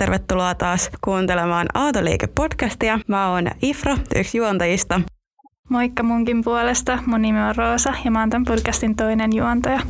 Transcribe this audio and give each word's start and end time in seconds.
Tervetuloa 0.00 0.54
taas 0.54 0.90
kuuntelemaan 1.04 1.68
Aatoliike-podcastia. 1.74 3.00
Mä 3.06 3.30
oon 3.30 3.50
Ifra, 3.62 3.96
yksi 4.16 4.38
juontajista. 4.38 5.00
Moikka 5.68 6.02
munkin 6.02 6.44
puolesta. 6.44 6.98
Mun 7.06 7.22
nimi 7.22 7.40
on 7.42 7.56
Roosa 7.56 7.94
ja 8.04 8.10
mä 8.10 8.20
oon 8.20 8.30
tämän 8.30 8.44
podcastin 8.44 8.96
toinen 8.96 9.36
juontaja. 9.36 9.80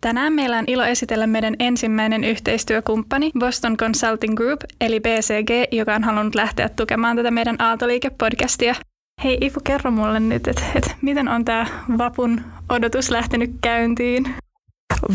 Tänään 0.00 0.32
meillä 0.32 0.58
on 0.58 0.64
ilo 0.66 0.84
esitellä 0.84 1.26
meidän 1.26 1.54
ensimmäinen 1.58 2.24
yhteistyökumppani 2.24 3.30
Boston 3.38 3.76
Consulting 3.76 4.34
Group, 4.34 4.60
eli 4.80 5.00
BCG, 5.00 5.72
joka 5.72 5.94
on 5.94 6.04
halunnut 6.04 6.34
lähteä 6.34 6.68
tukemaan 6.68 7.16
tätä 7.16 7.30
meidän 7.30 7.56
Aaltoliike-podcastia. 7.60 8.74
Hei 9.24 9.38
Ifu, 9.40 9.60
kerro 9.64 9.90
mulle 9.90 10.20
nyt, 10.20 10.48
että 10.48 10.62
et, 10.74 10.96
miten 11.02 11.28
on 11.28 11.44
tämä 11.44 11.66
vapun 11.98 12.40
odotus 12.68 13.10
lähtenyt 13.10 13.50
käyntiin? 13.60 14.34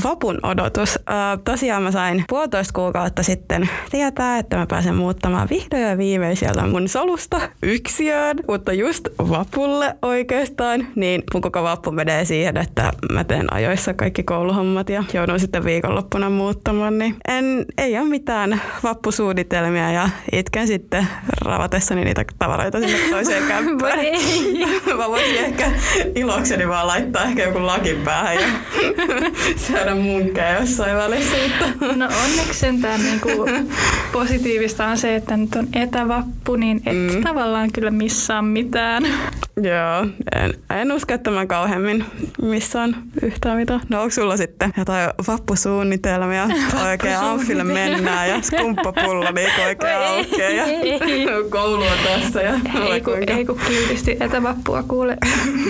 Vapun 0.04 0.40
odotus. 0.44 1.00
tosiaan 1.44 1.84
mä 1.84 1.92
sain 1.92 2.24
puolitoista 2.30 2.74
kuukautta 2.74 3.24
sitten 3.24 3.70
tietää, 3.92 4.38
että 4.38 4.58
mä 4.58 4.66
pääsen 4.66 4.96
muuttamaan 4.96 5.48
vihdoin 5.50 5.82
ja 5.82 5.98
viimein 5.98 6.38
sieltä 6.38 6.68
mun 6.68 6.88
solusta 6.88 7.42
yksiöön, 7.64 8.38
mutta 8.48 8.74
just 8.74 9.08
vapulle 9.18 9.96
oikeastaan, 10.02 10.88
niin 10.96 11.24
mun 11.34 11.42
koko 11.42 11.64
vappu 11.64 11.92
menee 11.92 12.26
siihen, 12.26 12.58
että 12.58 12.92
mä 13.12 13.24
teen 13.24 13.54
ajoissa 13.54 13.94
kaikki 13.94 14.24
kouluhommat 14.24 14.90
ja 14.90 15.04
joudun 15.14 15.40
sitten 15.40 15.66
viikonloppuna 15.66 16.30
muuttamaan, 16.30 16.98
niin 16.98 17.16
en, 17.28 17.66
ei 17.78 17.98
ole 18.00 18.08
mitään 18.08 18.62
vappusuunnitelmia 18.84 19.92
ja 19.92 20.10
itken 20.32 20.68
sitten 20.68 21.08
ravatessani 21.46 22.04
niitä 22.04 22.26
tavaroita 22.40 22.80
sinne 22.80 22.98
toiseen 23.10 23.44
kämppään. 23.52 24.00
mä 24.98 25.10
voisin 25.10 25.38
ehkä 25.38 25.72
ilokseni 26.16 26.68
vaan 26.68 26.88
laittaa 26.88 27.24
ehkä 27.24 27.44
joku 27.44 27.66
lakin 27.66 27.98
päähän 27.98 28.36
ja 28.36 28.48
syödä 29.68 29.96
munkkeja 29.96 30.60
jossain 30.60 30.98
välissä. 30.98 31.38
No 31.96 32.06
onneksi 32.06 32.60
sentään 32.60 33.02
niinku 33.04 33.30
positiivista 34.14 34.88
on 34.88 34.98
se, 34.98 35.16
että 35.16 35.38
nyt 35.38 35.56
on 35.56 35.68
etävappu, 35.74 36.56
niin 36.56 36.82
et 36.86 37.16
mm. 37.16 37.24
tavallaan 37.24 37.72
kyllä 37.72 37.92
missaa 37.92 38.42
mitään. 38.42 39.04
Joo, 39.58 40.08
en, 40.36 40.54
en 40.70 40.92
usko, 40.92 41.14
että 41.14 41.32
mä 41.32 41.46
kauheammin 41.46 42.06
missään 42.42 42.96
yhtään 43.22 43.58
mitään. 43.58 43.82
No 43.90 44.02
onko 44.02 44.12
sulla 44.12 44.38
sitten 44.38 44.74
jotain 44.78 45.10
vappusuunnitelmia? 45.28 46.48
Oikein 46.90 47.18
amfille 47.18 47.64
mennään 47.64 48.30
ja 48.30 48.42
skumppapullo 48.42 49.32
niin 49.32 49.50
oikein 49.68 49.98
aukeaa 49.98 50.52
ja 50.52 50.66
koulua 51.60 51.92
tässä. 52.04 52.42
Ja 52.42 52.54
ei, 52.94 53.02
kun, 53.02 53.18
ei 53.28 53.46
kun 53.46 53.60
kiltisti 53.68 54.18
etävappua 54.20 54.84
kuule. 54.84 55.18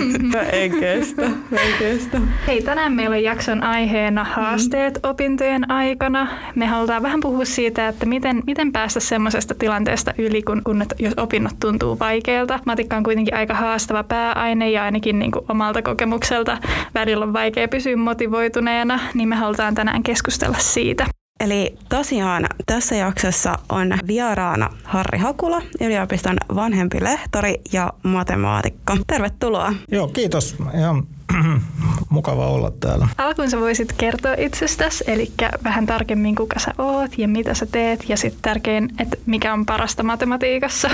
ei 0.52 0.70
kestä, 0.70 1.22
ei 1.52 1.72
kestä. 1.78 2.20
Hei, 2.46 2.62
tänään 2.62 2.92
meillä 2.92 3.16
on 3.16 3.22
jakson 3.22 3.62
aiheena 3.62 4.24
haasteet 4.24 4.94
mm. 4.94 5.10
opintojen 5.10 5.70
aikana. 5.70 6.28
Me 6.54 6.66
halutaan 6.66 7.02
vähän 7.02 7.20
puhua 7.20 7.44
siitä, 7.44 7.88
että 7.88 8.06
miten, 8.06 8.42
miten 8.46 8.72
päästä 8.72 9.00
semmoisesta 9.00 9.54
tilanteesta 9.54 10.14
yli, 10.18 10.42
kun, 10.42 10.62
kun 10.64 10.84
jos 10.98 11.14
opinnot 11.16 11.60
tuntuu 11.60 11.98
vaikealta. 11.98 12.60
Matikka 12.66 12.96
on 12.96 13.02
kuitenkin 13.02 13.34
aika 13.34 13.54
haastava 13.72 14.04
pääaine 14.04 14.70
ja 14.70 14.84
ainakin 14.84 15.18
niin 15.18 15.32
kuin 15.32 15.44
omalta 15.48 15.82
kokemukselta 15.82 16.58
välillä 16.94 17.24
on 17.24 17.32
vaikea 17.32 17.68
pysyä 17.68 17.96
motivoituneena, 17.96 19.00
niin 19.14 19.28
me 19.28 19.36
halutaan 19.36 19.74
tänään 19.74 20.02
keskustella 20.02 20.58
siitä. 20.58 21.06
Eli 21.40 21.74
tosiaan 21.88 22.46
tässä 22.66 22.94
jaksossa 22.94 23.54
on 23.68 23.92
vieraana 24.06 24.70
Harri 24.84 25.18
Hakula, 25.18 25.62
yliopiston 25.80 26.36
vanhempi 26.54 27.04
lehtori 27.04 27.54
ja 27.72 27.92
matemaatikko. 28.02 28.96
Tervetuloa. 29.06 29.72
Joo, 29.90 30.08
kiitos. 30.08 30.56
Ihan 30.78 31.02
mukava 32.10 32.46
olla 32.46 32.70
täällä. 32.80 33.08
Alkuun 33.18 33.50
sä 33.50 33.60
voisit 33.60 33.92
kertoa 33.92 34.34
itsestäsi, 34.38 35.04
eli 35.06 35.32
vähän 35.64 35.86
tarkemmin 35.86 36.34
kuka 36.34 36.58
sä 36.58 36.74
oot 36.78 37.18
ja 37.18 37.28
mitä 37.28 37.54
sä 37.54 37.66
teet 37.66 38.08
ja 38.08 38.16
sitten 38.16 38.42
tärkein, 38.42 38.88
että 38.98 39.16
mikä 39.26 39.52
on 39.52 39.66
parasta 39.66 40.02
matematiikassa. 40.02 40.90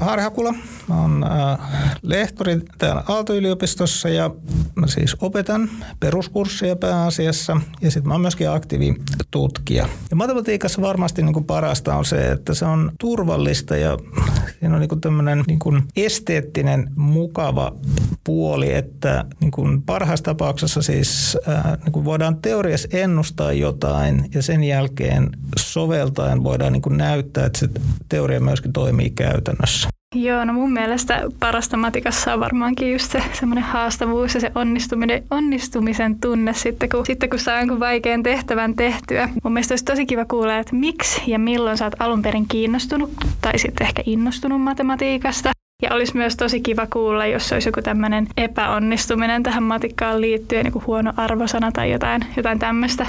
Harri 0.00 0.22
Hakula 0.22 0.54
on 0.90 1.24
lehtori 2.02 2.60
täällä 2.78 3.02
Aalto-yliopistossa 3.08 4.08
ja 4.08 4.30
mä 4.74 4.86
siis 4.86 5.16
opetan 5.20 5.70
peruskursseja 6.00 6.76
pääasiassa 6.76 7.60
ja 7.80 7.90
sitten 7.90 8.08
mä 8.08 8.14
oon 8.14 8.20
myöskin 8.20 8.50
aktiivitutkija. 8.50 9.88
Ja 10.10 10.16
matematiikassa 10.16 10.82
varmasti 10.82 11.22
niin 11.22 11.32
kuin 11.32 11.44
parasta 11.44 11.96
on 11.96 12.04
se, 12.04 12.32
että 12.32 12.54
se 12.54 12.64
on 12.64 12.92
turvallista 13.00 13.76
ja 13.76 13.98
siinä 14.60 14.74
on 14.74 14.80
niin 14.80 15.00
tämmöinen 15.00 15.44
niin 15.46 15.82
esteettinen 15.96 16.90
mukava 16.96 17.72
puoli, 18.24 18.74
että 18.74 19.24
niin 19.40 19.50
kuin 19.50 19.82
parhaassa 19.82 20.24
tapauksessa 20.24 20.82
siis 20.82 21.38
niin 21.84 21.92
kuin 21.92 22.04
voidaan 22.04 22.36
teoriassa 22.36 22.88
ennustaa 22.92 23.52
jotain 23.52 24.28
ja 24.34 24.42
sen 24.42 24.64
jälkeen 24.64 25.30
soveltaen 25.58 26.44
voidaan 26.44 26.72
niin 26.72 26.82
kuin 26.82 26.96
näyttää, 26.96 27.46
että 27.46 27.58
se 27.58 27.68
teoria 28.08 28.40
myöskin 28.40 28.72
toimii 28.72 29.10
käytännössä. 29.10 29.47
Joo, 30.14 30.44
no 30.44 30.52
mun 30.52 30.72
mielestä 30.72 31.22
parasta 31.40 31.76
matikassa 31.76 32.34
on 32.34 32.40
varmaankin 32.40 32.92
just 32.92 33.12
se 33.12 33.22
semmoinen 33.32 33.64
haastavuus 33.64 34.34
ja 34.34 34.40
se 34.40 34.52
onnistuminen, 34.54 35.22
onnistumisen 35.30 36.20
tunne 36.20 36.54
sitten 36.54 36.88
kun, 36.88 37.06
sitten, 37.06 37.30
kun 37.30 37.38
saa 37.38 37.58
jonkun 37.58 37.80
vaikean 37.80 38.22
tehtävän 38.22 38.74
tehtyä. 38.74 39.28
Mun 39.44 39.52
mielestä 39.52 39.72
olisi 39.72 39.84
tosi 39.84 40.06
kiva 40.06 40.24
kuulla, 40.24 40.56
että 40.56 40.74
miksi 40.74 41.22
ja 41.26 41.38
milloin 41.38 41.78
sä 41.78 41.84
oot 41.84 41.94
alun 41.98 42.22
perin 42.22 42.48
kiinnostunut 42.48 43.10
tai 43.40 43.58
sitten 43.58 43.86
ehkä 43.86 44.02
innostunut 44.06 44.62
matematiikasta. 44.62 45.50
Ja 45.82 45.94
olisi 45.94 46.16
myös 46.16 46.36
tosi 46.36 46.60
kiva 46.60 46.86
kuulla, 46.86 47.26
jos 47.26 47.52
olisi 47.52 47.68
joku 47.68 47.82
tämmöinen 47.82 48.26
epäonnistuminen 48.36 49.42
tähän 49.42 49.62
matikkaan 49.62 50.20
liittyen, 50.20 50.72
kuin 50.72 50.86
huono 50.86 51.12
arvosana 51.16 51.72
tai 51.72 51.92
jotain, 51.92 52.24
jotain 52.36 52.58
tämmöistä. 52.58 53.06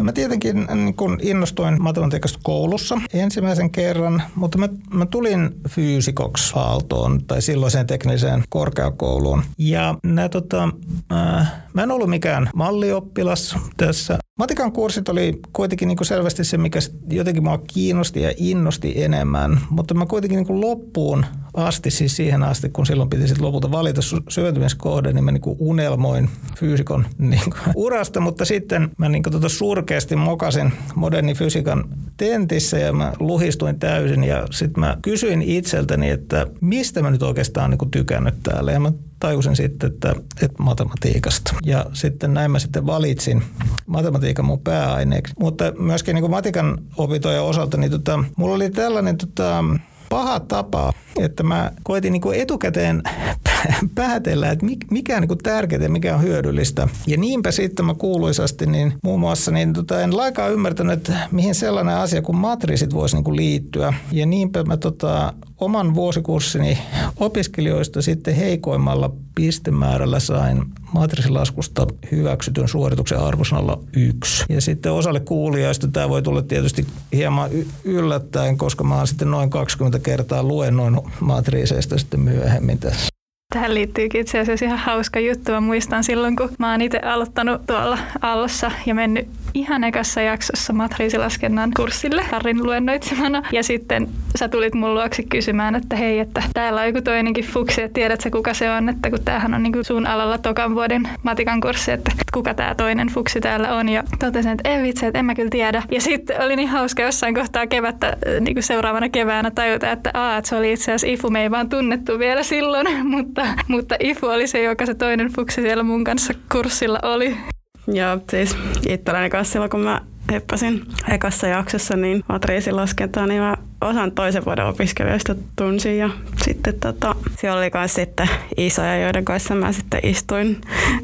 No 0.00 0.04
mä 0.04 0.12
tietenkin 0.12 0.66
niin 0.74 0.96
kun 0.96 1.18
innostuin 1.22 1.82
matematiikasta 1.82 2.38
koulussa 2.42 3.00
ensimmäisen 3.12 3.70
kerran, 3.70 4.22
mutta 4.34 4.58
mä, 4.58 4.68
mä 4.94 5.06
tulin 5.06 5.50
fyysikoksi 5.68 6.52
Aaltoon 6.56 7.24
tai 7.24 7.42
silloiseen 7.42 7.86
tekniseen 7.86 8.44
korkeakouluun. 8.48 9.42
Ja 9.58 9.94
nää, 10.04 10.28
tota, 10.28 10.68
äh, 11.12 11.52
mä 11.74 11.82
en 11.82 11.90
ollut 11.90 12.10
mikään 12.10 12.50
mallioppilas 12.54 13.56
tässä 13.76 14.18
Matikan 14.38 14.72
kurssit 14.72 15.08
oli 15.08 15.40
kuitenkin 15.52 15.88
niin 15.88 15.96
kuin 15.96 16.06
selvästi 16.06 16.44
se, 16.44 16.58
mikä 16.58 16.78
jotenkin 17.10 17.42
mua 17.42 17.58
kiinnosti 17.58 18.22
ja 18.22 18.32
innosti 18.36 19.02
enemmän, 19.02 19.60
mutta 19.70 19.94
mä 19.94 20.06
kuitenkin 20.06 20.36
niin 20.36 20.46
kuin 20.46 20.60
loppuun 20.60 21.26
asti, 21.54 21.90
siis 21.90 22.16
siihen 22.16 22.42
asti, 22.42 22.68
kun 22.68 22.86
silloin 22.86 23.10
piti 23.10 23.28
sitten 23.28 23.46
lopulta 23.46 23.70
valita 23.70 24.00
syventymiskohde, 24.28 25.12
niin 25.12 25.24
mä 25.24 25.32
niin 25.32 25.40
kuin 25.40 25.56
unelmoin 25.58 26.30
fyysikon 26.56 27.06
niin 27.18 27.42
kuin 27.44 27.72
urasta, 27.86 28.20
mutta 28.20 28.44
sitten 28.44 28.90
mä 28.98 29.08
niin 29.08 29.22
kuin 29.22 29.32
tota 29.32 29.48
surkeasti 29.48 30.16
mokasin 30.16 30.72
modernin 30.94 31.36
fysiikan 31.36 31.84
tentissä 32.16 32.78
ja 32.78 32.92
mä 32.92 33.12
luhistuin 33.18 33.78
täysin. 33.78 34.24
Ja 34.24 34.46
sitten 34.50 34.80
mä 34.80 34.98
kysyin 35.02 35.42
itseltäni, 35.42 36.10
että 36.10 36.46
mistä 36.60 37.02
mä 37.02 37.10
nyt 37.10 37.22
oikeastaan 37.22 37.70
niin 37.70 37.78
kuin 37.78 37.90
tykännyt 37.90 38.34
täällä? 38.42 38.72
Ja 38.72 38.80
mä 38.80 38.92
tajusin 39.20 39.56
sitten, 39.56 39.92
että, 39.92 40.14
että 40.42 40.62
matematiikasta. 40.62 41.54
Ja 41.64 41.86
sitten 41.92 42.34
näin 42.34 42.50
mä 42.50 42.58
sitten 42.58 42.86
valitsin 42.86 43.42
matematiikan 43.86 44.44
mun 44.44 44.60
pääaineeksi. 44.60 45.34
Mutta 45.38 45.72
myöskin 45.78 46.14
niin 46.14 46.22
kuin 46.22 46.30
matikan 46.30 46.78
opintojen 46.96 47.42
osalta, 47.42 47.76
niin 47.76 47.90
tota, 47.90 48.24
mulla 48.36 48.54
oli 48.54 48.70
tällainen 48.70 49.16
tota, 49.16 49.64
paha 50.10 50.40
tapa, 50.40 50.92
että 51.18 51.42
mä 51.42 51.72
koitin 51.82 52.12
niin 52.12 52.20
kuin 52.20 52.40
etukäteen 52.40 53.02
päätellä, 53.94 54.50
että 54.50 54.66
mikä 54.90 55.16
on 55.16 55.22
niin 55.22 55.38
tärkeää 55.38 55.82
ja 55.82 55.88
mikä 55.88 56.14
on 56.14 56.22
hyödyllistä. 56.22 56.88
Ja 57.06 57.16
niinpä 57.16 57.50
sitten 57.50 57.84
mä 57.84 57.94
kuuluisasti 57.94 58.66
niin 58.66 58.92
muun 59.04 59.20
muassa 59.20 59.50
niin 59.50 59.72
tota, 59.72 60.00
en 60.00 60.16
laikaa 60.16 60.48
ymmärtänyt, 60.48 60.92
että 60.92 61.28
mihin 61.30 61.54
sellainen 61.54 61.94
asia 61.94 62.22
kuin 62.22 62.36
matriisit 62.36 62.94
voisi 62.94 63.16
niin 63.16 63.24
kuin 63.24 63.36
liittyä. 63.36 63.94
Ja 64.12 64.26
niinpä 64.26 64.62
mä 64.62 64.76
tota, 64.76 65.32
oman 65.60 65.94
vuosikurssini 65.94 66.78
opiskelijoista 67.16 68.02
sitten 68.02 68.34
heikoimmalla 68.34 69.12
pistemäärällä 69.34 70.20
sain 70.20 70.64
matriisilaskusta 70.92 71.86
hyväksytyn 72.12 72.68
suorituksen 72.68 73.18
arvosanalla 73.18 73.78
yksi. 73.96 74.44
Ja 74.48 74.60
sitten 74.60 74.92
osalle 74.92 75.20
kuulijoista 75.20 75.88
tämä 75.88 76.08
voi 76.08 76.22
tulla 76.22 76.42
tietysti 76.42 76.86
hieman 77.12 77.50
yllättäen, 77.84 78.58
koska 78.58 78.84
mä 78.84 78.96
oon 78.96 79.06
sitten 79.06 79.30
noin 79.30 79.50
20 79.50 79.98
kertaa 79.98 80.42
luennoin 80.42 81.00
matriiseista 81.20 81.98
sitten 81.98 82.20
myöhemmin 82.20 82.78
tässä. 82.78 83.08
Tähän 83.54 83.74
liittyykin 83.74 84.20
itse 84.20 84.38
asiassa 84.38 84.66
ihan 84.66 84.78
hauska 84.78 85.20
juttu. 85.20 85.52
Mä 85.52 85.60
muistan 85.60 86.04
silloin, 86.04 86.36
kun 86.36 86.50
mä 86.58 86.70
oon 86.70 86.82
itse 86.82 86.98
aloittanut 86.98 87.66
tuolla 87.66 87.98
Allossa 88.20 88.70
ja 88.86 88.94
mennyt 88.94 89.28
ihan 89.54 89.84
ekassa 89.84 90.20
jaksossa 90.20 90.72
matriisilaskennan 90.72 91.70
kurssille 91.76 92.22
Harrin 92.22 92.62
luennoitsemana. 92.62 93.42
Ja 93.52 93.62
sitten 93.62 94.08
sä 94.38 94.48
tulit 94.48 94.74
mun 94.74 94.94
luoksi 94.94 95.22
kysymään, 95.22 95.74
että 95.74 95.96
hei, 95.96 96.18
että 96.18 96.42
täällä 96.54 96.80
on 96.80 96.86
joku 96.86 97.00
toinenkin 97.02 97.44
fuksi, 97.44 97.82
että 97.82 97.94
tiedätkö 97.94 98.30
kuka 98.30 98.54
se 98.54 98.70
on, 98.70 98.88
että 98.88 99.10
kun 99.10 99.24
tämähän 99.24 99.54
on 99.54 99.62
niin 99.62 99.84
sun 99.84 100.06
alalla 100.06 100.38
tokan 100.38 100.74
vuoden 100.74 101.08
matikan 101.22 101.60
kurssi, 101.60 101.90
että 101.90 102.12
kuka 102.34 102.54
tämä 102.54 102.74
toinen 102.74 103.08
fuksi 103.08 103.40
täällä 103.40 103.74
on. 103.74 103.88
Ja 103.88 104.04
totesin, 104.18 104.52
että 104.52 104.68
ei 104.68 104.82
vitsi, 104.82 105.06
että 105.06 105.18
en 105.18 105.24
mä 105.24 105.34
kyllä 105.34 105.50
tiedä. 105.50 105.82
Ja 105.90 106.00
sitten 106.00 106.42
oli 106.42 106.56
niin 106.56 106.68
hauska 106.68 107.02
jossain 107.02 107.34
kohtaa 107.34 107.66
kevättä, 107.66 108.06
äh, 108.06 108.40
niin 108.40 108.54
kuin 108.54 108.64
seuraavana 108.64 109.08
keväänä 109.08 109.50
tajuta, 109.50 109.90
että, 109.90 110.10
aa, 110.14 110.36
että 110.36 110.48
se 110.48 110.56
oli 110.56 110.72
itse 110.72 110.92
asiassa 110.92 111.06
Ifu, 111.06 111.30
me 111.30 111.42
ei 111.42 111.50
vaan 111.50 111.68
tunnettu 111.68 112.18
vielä 112.18 112.42
silloin, 112.42 112.86
mutta, 113.14 113.46
mutta 113.68 113.96
Ifu 114.00 114.26
oli 114.26 114.46
se, 114.46 114.62
joka 114.62 114.86
se 114.86 114.94
toinen 114.94 115.28
fuksi 115.28 115.62
siellä 115.62 115.82
mun 115.82 116.04
kanssa 116.04 116.34
kurssilla 116.52 116.98
oli. 117.02 117.36
Joo, 117.86 118.18
siis 118.30 118.56
itselläni 118.88 119.30
kanssa 119.30 119.52
silloin, 119.52 119.70
kun 119.70 119.80
mä 119.80 120.00
heppasin 120.32 120.82
ekassa 121.10 121.46
jaksossa 121.46 121.96
niin 121.96 122.22
matriisilaskentaa, 122.28 123.26
niin 123.26 123.42
mä 123.42 123.56
osan 123.80 124.12
toisen 124.12 124.44
vuoden 124.44 124.66
opiskelijoista 124.66 125.34
tunsin 125.56 125.98
ja 125.98 126.10
sitten 126.44 126.74
tota, 126.80 127.14
siellä 127.38 127.58
oli 127.58 127.70
myös 127.74 127.94
sitten 127.94 128.28
isoja, 128.56 128.98
joiden 128.98 129.24
kanssa 129.24 129.54
mä 129.54 129.72
sitten 129.72 130.00
istuin 130.02 130.60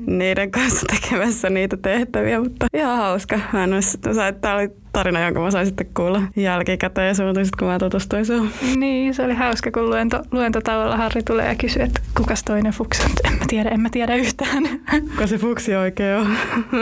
niiden 0.07 0.51
kanssa 0.51 0.87
tekemässä 0.87 1.51
niitä 1.51 1.77
tehtäviä, 1.77 2.41
mutta 2.41 2.67
ihan 2.75 2.97
hauska. 2.97 3.41
Mä 3.53 3.65
en 3.65 3.73
olisi, 3.73 3.99
tämä 4.41 4.55
oli 4.57 4.71
tarina, 4.97 5.25
jonka 5.25 5.41
mä 5.41 5.51
sain 5.51 5.67
sitten 5.67 5.87
kuulla 5.97 6.23
jälkikäteen 6.37 7.15
suuntaisit, 7.15 7.57
kun 7.57 7.69
mä 7.69 7.79
tutustuin 7.79 8.27
sun. 8.27 8.51
Niin, 8.77 9.15
se 9.15 9.23
oli 9.23 9.35
hauska, 9.35 9.71
kun 9.71 9.91
luento, 9.91 10.23
luentotauolla 10.33 10.97
Harri 10.97 11.23
tulee 11.23 11.49
ja 11.49 11.55
kysyy, 11.55 11.83
että 11.83 12.01
kukas 12.17 12.43
toinen 12.43 12.73
fuksi 12.73 13.03
on. 13.03 13.11
En 13.25 13.39
mä 13.39 13.45
tiedä, 13.49 13.71
en 13.71 13.81
mä 13.81 13.89
tiedä 13.91 14.15
yhtään. 14.15 14.63
Kuka 15.11 15.27
se 15.27 15.39
fuksi 15.39 15.75
oikein 15.75 16.17
on. 16.17 16.27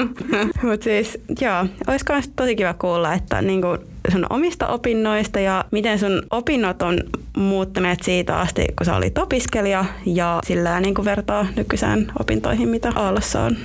Mutta 0.69 0.85
siis, 0.85 1.19
joo, 1.41 1.67
olisi 1.87 2.05
myös 2.09 2.31
tosi 2.37 2.57
kiva 2.57 2.75
kuulla, 2.75 3.15
että 3.15 3.43
niinku 3.43 3.79
sun 4.13 4.27
omista 4.31 4.67
opinnoista 4.67 5.41
ja 5.41 5.65
miten 5.71 5.99
sun 5.99 6.23
opinnot 6.31 6.83
on 6.83 7.01
muuttuneet 7.37 8.03
siitä 8.03 8.41
asti, 8.41 8.65
kun 8.79 8.87
sä 8.87 8.97
olit 8.97 9.19
opiskelija 9.19 9.85
ja 10.07 10.41
sillä 10.45 10.81
niin 10.81 10.95
kuin 10.95 11.05
vertaa 11.05 11.47
nykyiseen 11.57 12.13
opintoihin, 12.21 12.69
mitä 12.69 12.93
Aallossa 12.95 13.43
on. 13.43 13.57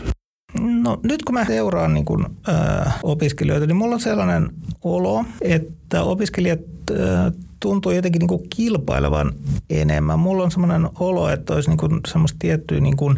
No 0.59 0.99
nyt 1.03 1.23
kun 1.23 1.33
mä 1.33 1.45
seuraan 1.45 1.93
niin 1.93 2.05
kun, 2.05 2.35
äh, 2.49 2.99
opiskelijoita, 3.03 3.67
niin 3.67 3.77
mulla 3.77 3.95
on 3.95 4.01
sellainen 4.01 4.49
olo, 4.83 5.25
että 5.41 6.03
opiskelijat 6.03 6.59
äh, 6.91 7.33
tuntuu 7.59 7.91
jotenkin 7.91 8.19
niin 8.19 8.27
kuin 8.27 8.49
kilpailevan 8.49 9.33
enemmän. 9.69 10.19
Mulla 10.19 10.43
on 10.43 10.51
semmoinen 10.51 10.89
olo, 10.99 11.29
että 11.29 11.53
olisi 11.53 11.69
niin 11.69 11.77
kuin 11.77 11.99
semmoista 12.07 12.37
tiettyä 12.39 12.79
niin 12.79 12.97
kuin 12.97 13.15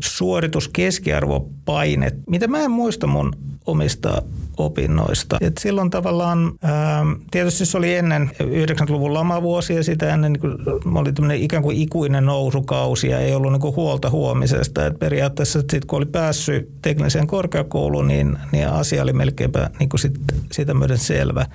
mitä 2.30 2.48
mä 2.48 2.60
en 2.60 2.72
muista 2.72 3.08
mun 3.08 3.34
omista 3.66 4.22
opinnoista. 4.58 5.38
Et 5.42 5.58
silloin 5.58 5.90
tavallaan, 5.90 6.52
ähm, 6.66 7.12
tietysti 7.32 7.66
se 7.66 7.78
oli 7.78 7.96
ennen 7.96 8.32
90-luvun 8.44 9.14
lamavuosia, 9.14 9.84
sitä 9.84 10.14
ennen 10.14 10.34
niin 10.34 10.98
oli 10.98 11.14
tämmöinen 11.14 11.44
ikään 11.44 11.64
kuin 11.64 11.78
ikuinen 11.78 12.26
nousukausi 12.26 13.08
ja 13.08 13.20
ei 13.20 13.36
ollut 13.36 13.52
niin 13.52 13.62
kuin 13.62 13.76
huolta 13.76 14.10
huomisesta. 14.10 14.86
Et 14.86 15.00
periaatteessa 15.00 15.64
sit, 15.72 15.86
kun 15.86 15.98
oli 15.98 16.06
päässyt 16.06 16.70
tekniseen 16.82 17.28
korkeakouluun, 17.28 18.08
niin, 18.08 18.38
niin 18.52 18.68
asia 18.68 19.04
oli 19.04 19.14
melkeinpä 19.14 19.70
niin 19.80 19.90
kuin 19.90 20.00
sit, 20.00 20.14
sitä 20.52 20.74
myöden 20.74 20.98
selvä. 20.98 21.46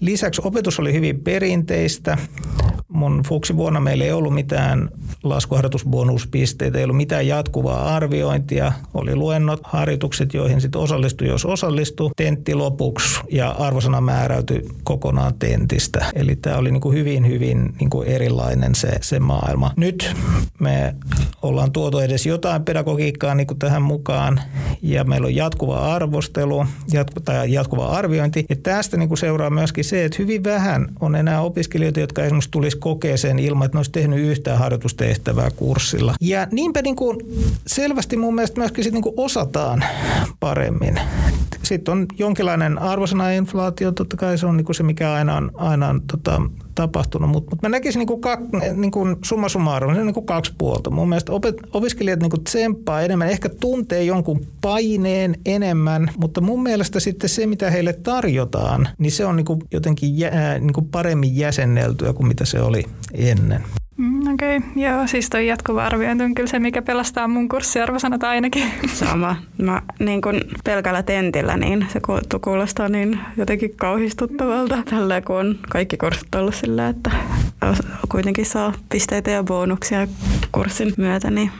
Lisäksi 0.00 0.42
opetus 0.44 0.80
oli 0.80 0.92
hyvin 0.92 1.20
perinteistä. 1.20 2.18
Mun 2.98 3.22
fuksivuonna 3.28 3.80
meillä 3.80 4.04
ei 4.04 4.12
ollut 4.12 4.34
mitään 4.34 4.88
laskuharjoitusbonuspisteitä, 5.22 6.78
ei 6.78 6.84
ollut 6.84 6.96
mitään 6.96 7.26
jatkuvaa 7.26 7.94
arviointia. 7.96 8.72
Oli 8.94 9.16
luennot, 9.16 9.60
harjoitukset, 9.62 10.34
joihin 10.34 10.60
sitten 10.60 10.80
osallistui, 10.80 11.28
jos 11.28 11.46
osallistui. 11.46 12.10
Tentti 12.16 12.54
lopuksi 12.54 13.20
ja 13.30 13.50
arvosana 13.50 14.00
määräytyi 14.00 14.68
kokonaan 14.84 15.34
tentistä. 15.38 16.06
Eli 16.14 16.36
tämä 16.36 16.56
oli 16.56 16.70
niin 16.70 16.80
kuin 16.80 16.96
hyvin, 16.96 17.26
hyvin 17.26 17.74
niin 17.80 17.90
kuin 17.90 18.08
erilainen 18.08 18.74
se, 18.74 18.88
se 19.00 19.18
maailma. 19.20 19.72
Nyt 19.76 20.16
me 20.60 20.94
ollaan 21.42 21.72
tuotu 21.72 21.98
edes 21.98 22.26
jotain 22.26 22.64
pedagogiikkaa 22.64 23.34
niin 23.34 23.46
kuin 23.46 23.58
tähän 23.58 23.82
mukaan 23.82 24.40
ja 24.82 25.04
meillä 25.04 25.26
on 25.26 25.34
jatkuva 25.34 25.94
arvostelu 25.94 26.66
jatku, 26.92 27.20
tai 27.20 27.52
jatkuva 27.52 27.86
arviointi. 27.86 28.44
Ja 28.48 28.56
tästä 28.56 28.96
niin 28.96 29.08
kuin 29.08 29.18
seuraa 29.18 29.50
myöskin 29.50 29.84
se, 29.84 30.04
että 30.04 30.16
hyvin 30.18 30.44
vähän 30.44 30.88
on 31.00 31.16
enää 31.16 31.40
opiskelijoita, 31.40 32.00
jotka 32.00 32.24
esimerkiksi 32.24 32.50
tulisi 32.50 32.78
kokeeseen 32.88 33.38
ilman, 33.38 33.66
että 33.66 33.76
ne 33.76 33.78
olisi 33.78 33.92
tehnyt 33.92 34.18
yhtään 34.18 34.58
harjoitustehtävää 34.58 35.50
kurssilla. 35.50 36.14
Ja 36.20 36.46
niinpä 36.52 36.82
niin 36.82 36.96
kuin 36.96 37.16
selvästi 37.66 38.16
mun 38.16 38.34
mielestä 38.34 38.60
myöskin 38.60 38.84
sit 38.84 38.92
niin 38.92 39.02
kuin 39.02 39.14
osataan 39.16 39.84
paremmin. 40.40 41.00
Sitten 41.62 41.92
on 41.92 42.06
jonkinlainen 42.18 42.78
arvosana-inflaatio, 42.78 43.92
totta 43.92 44.16
kai 44.16 44.38
se 44.38 44.46
on 44.46 44.56
niin 44.56 44.64
kuin 44.64 44.76
se, 44.76 44.82
mikä 44.82 45.12
aina 45.12 45.36
on, 45.36 45.50
aina 45.54 45.88
on 45.88 46.02
tota, 46.02 46.42
tapahtunut, 46.78 47.30
mutta 47.30 47.50
mut 47.50 47.62
mä 47.62 47.68
näkisin 47.68 47.98
niin 47.98 48.06
kuin 48.06 48.20
kak, 48.20 48.40
niin 48.76 48.90
kuin 48.90 49.16
summa 49.24 49.48
summarum, 49.48 49.94
se 49.94 50.00
on 50.00 50.06
niin 50.06 50.14
kuin 50.14 50.26
kaksi 50.26 50.52
puolta. 50.58 50.90
Mun 50.90 51.08
mielestä 51.08 51.32
opet, 51.32 51.56
opiskelijat 51.72 52.20
niin 52.20 52.30
kuin 52.30 52.44
tsemppaa 52.44 53.02
enemmän, 53.02 53.28
ehkä 53.28 53.48
tuntee 53.48 54.04
jonkun 54.04 54.46
paineen 54.60 55.34
enemmän, 55.46 56.10
mutta 56.16 56.40
mun 56.40 56.62
mielestä 56.62 57.00
sitten 57.00 57.30
se, 57.30 57.46
mitä 57.46 57.70
heille 57.70 57.92
tarjotaan, 57.92 58.88
niin 58.98 59.12
se 59.12 59.26
on 59.26 59.36
niin 59.36 59.44
kuin 59.46 59.60
jotenkin 59.72 60.18
jä, 60.18 60.30
niin 60.58 60.72
kuin 60.72 60.88
paremmin 60.88 61.36
jäsenneltyä 61.36 62.12
kuin 62.12 62.28
mitä 62.28 62.44
se 62.44 62.60
oli 62.60 62.84
ennen. 63.14 63.64
Mm, 63.98 64.32
Okei, 64.34 64.56
okay. 64.56 64.70
joo, 64.76 65.06
siis 65.06 65.30
toi 65.30 65.46
jatkuva 65.46 65.86
arviointi 65.86 66.24
on 66.24 66.34
kyllä 66.34 66.48
se, 66.48 66.58
mikä 66.58 66.82
pelastaa 66.82 67.28
mun 67.28 67.48
kurssiarvosanat 67.48 68.24
ainakin. 68.24 68.70
Sama. 68.92 69.36
Mä 69.62 69.82
niin 69.98 70.22
kun 70.22 70.40
pelkällä 70.64 71.02
tentillä, 71.02 71.56
niin 71.56 71.86
se 71.92 72.00
kuulostaa 72.44 72.88
niin 72.88 73.20
jotenkin 73.36 73.76
kauhistuttavalta. 73.76 74.82
Tällä 74.90 75.20
kun 75.20 75.36
on 75.36 75.58
kaikki 75.68 75.96
kurssit 75.96 76.34
ollut 76.34 76.54
sillä, 76.54 76.88
että 76.88 77.10
kuitenkin 78.08 78.46
saa 78.46 78.72
pisteitä 78.88 79.30
ja 79.30 79.42
bonuksia 79.42 80.08
kurssin 80.52 80.92
myötä, 80.96 81.30
niin 81.30 81.50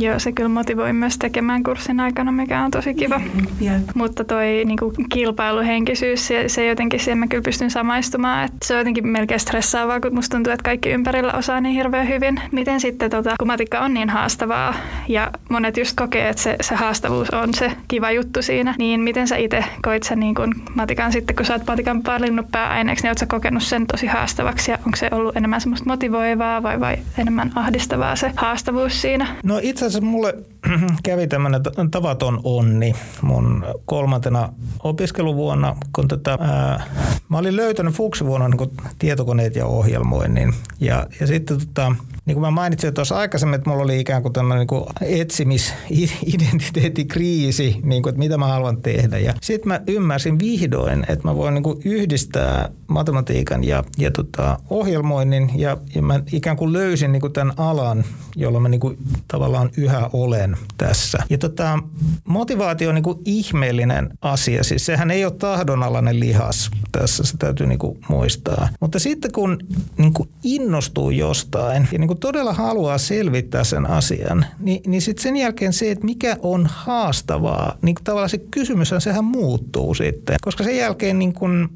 Joo, 0.00 0.18
se 0.18 0.32
kyllä 0.32 0.48
motivoi 0.48 0.92
myös 0.92 1.18
tekemään 1.18 1.62
kurssin 1.62 2.00
aikana, 2.00 2.32
mikä 2.32 2.62
on 2.64 2.70
tosi 2.70 2.94
kiva. 2.94 3.18
Mm, 3.18 3.46
Mutta 3.94 4.24
toi 4.24 4.62
niin 4.64 4.78
kuin 4.78 4.94
kilpailuhenkisyys, 5.08 6.26
se, 6.26 6.44
se 6.48 6.66
jotenkin 6.66 7.00
siihen 7.00 7.18
mä 7.18 7.26
kyllä 7.26 7.42
pystyn 7.42 7.70
samaistumaan. 7.70 8.44
Että 8.44 8.58
se 8.64 8.74
on 8.74 8.78
jotenkin 8.80 9.06
melkein 9.08 9.40
stressaavaa, 9.40 10.00
kun 10.00 10.14
musta 10.14 10.36
tuntuu, 10.36 10.52
että 10.52 10.64
kaikki 10.64 10.88
ympärillä 10.90 11.32
osaa 11.32 11.60
niin 11.60 11.74
hirveän 11.74 12.08
hyvin. 12.08 12.40
Miten 12.52 12.80
sitten, 12.80 13.10
tota, 13.10 13.34
kun 13.38 13.46
matikka 13.46 13.80
on 13.80 13.94
niin 13.94 14.10
haastavaa 14.10 14.74
ja 15.08 15.30
monet 15.48 15.76
just 15.76 15.96
kokee, 15.96 16.28
että 16.28 16.42
se, 16.42 16.56
se 16.60 16.74
haastavuus 16.74 17.30
on 17.30 17.54
se 17.54 17.72
kiva 17.88 18.10
juttu 18.10 18.42
siinä, 18.42 18.74
niin 18.78 19.00
miten 19.00 19.28
sä 19.28 19.36
itse 19.36 19.64
koit 19.82 20.02
sen 20.02 20.20
niin 20.20 20.34
kuin 20.34 20.54
matikan 20.74 21.12
sitten, 21.12 21.36
kun 21.36 21.46
sä 21.46 21.52
oot 21.52 21.66
matikan 21.66 22.04
valinnut 22.04 22.46
pääaineeksi, 22.52 23.02
niin 23.04 23.10
oot 23.10 23.18
sä 23.18 23.26
kokenut 23.26 23.62
sen 23.62 23.86
tosi 23.86 24.06
haastavaksi 24.06 24.70
ja 24.70 24.78
onko 24.86 24.96
se 24.96 25.08
ollut 25.12 25.36
enemmän 25.36 25.60
semmoista 25.60 25.90
motivoivaa 25.90 26.62
vai, 26.62 26.80
vai 26.80 26.96
enemmän 27.18 27.52
ahdistavaa 27.54 28.16
se 28.16 28.32
haastavuus 28.36 29.02
siinä? 29.02 29.26
No 29.42 29.60
itse 29.62 29.87
asiassa 29.88 30.06
mulle 30.10 30.34
kävi 31.04 31.26
tämmöinen 31.26 31.62
tavaton 31.90 32.40
onni 32.44 32.94
mun 33.22 33.64
kolmantena 33.84 34.52
opiskeluvuonna, 34.82 35.76
kun 35.92 36.08
tätä, 36.08 36.38
ää, 36.40 36.86
mä 37.28 37.38
olin 37.38 37.56
löytänyt 37.56 37.94
fuksivuonna 37.94 38.48
niin 38.48 38.70
tietokoneet 38.98 39.56
ja 39.56 39.66
ohjelmoinnin. 39.66 40.54
Ja, 40.80 41.06
ja 41.20 41.26
sitten 41.26 41.58
tota, 41.58 41.94
niin 42.28 42.34
kuin 42.34 42.42
mä 42.42 42.50
mainitsin 42.50 42.94
tuossa 42.94 43.16
aikaisemmin, 43.16 43.54
että 43.54 43.70
mulla 43.70 43.82
oli 43.82 44.00
ikään 44.00 44.22
kuin 44.22 44.32
tämmöinen 44.32 44.66
niin 44.70 44.84
etsimis-identiteettikriisi, 45.20 47.80
niin 47.82 48.02
kuin, 48.02 48.10
että 48.10 48.18
mitä 48.18 48.38
mä 48.38 48.46
haluan 48.46 48.82
tehdä. 48.82 49.18
Ja 49.18 49.34
sitten 49.42 49.68
mä 49.68 49.80
ymmärsin 49.86 50.38
vihdoin, 50.38 51.04
että 51.08 51.28
mä 51.28 51.36
voin 51.36 51.54
niin 51.54 51.62
kuin 51.62 51.82
yhdistää 51.84 52.70
matematiikan 52.88 53.64
ja, 53.64 53.84
ja 53.98 54.10
tota, 54.10 54.58
ohjelmoinnin 54.70 55.50
ja, 55.54 55.76
ja 55.94 56.02
mä 56.02 56.20
ikään 56.32 56.56
kuin 56.56 56.72
löysin 56.72 57.12
niin 57.12 57.20
kuin 57.20 57.32
tämän 57.32 57.54
alan, 57.56 58.04
jolla 58.36 58.60
mä 58.60 58.68
niin 58.68 58.80
kuin 58.80 58.98
tavallaan 59.28 59.70
yhä 59.76 60.10
olen 60.12 60.56
tässä. 60.78 61.18
Ja 61.30 61.38
tota, 61.38 61.78
motivaatio 62.24 62.88
on 62.88 62.94
niin 62.94 63.02
kuin 63.02 63.18
ihmeellinen 63.24 64.10
asia. 64.22 64.64
Siis 64.64 64.86
sehän 64.86 65.10
ei 65.10 65.24
ole 65.24 65.32
tahdonalainen 65.32 66.20
lihas 66.20 66.70
tässä, 66.92 67.24
se 67.24 67.36
täytyy 67.36 67.66
niin 67.66 67.78
kuin 67.78 67.98
muistaa. 68.08 68.68
Mutta 68.80 68.98
sitten 68.98 69.32
kun 69.32 69.58
niin 69.98 70.12
kuin 70.12 70.28
innostuu 70.44 71.10
jostain 71.10 71.88
ja 71.92 71.98
niin 71.98 72.08
kuin 72.08 72.17
todella 72.20 72.52
haluaa 72.52 72.98
selvittää 72.98 73.64
sen 73.64 73.86
asian, 73.86 74.46
niin, 74.58 74.80
niin 74.86 75.02
sitten 75.02 75.22
sen 75.22 75.36
jälkeen 75.36 75.72
se, 75.72 75.90
että 75.90 76.04
mikä 76.04 76.36
on 76.42 76.66
haastavaa, 76.72 77.78
niin 77.82 77.96
tavallaan 78.04 78.30
se 78.30 78.38
kysymys 78.38 78.94
sehän 78.98 79.24
muuttuu 79.24 79.94
sitten. 79.94 80.36
Koska 80.40 80.64
sen 80.64 80.76
jälkeen 80.76 81.18
niin 81.18 81.32
kuin 81.32 81.68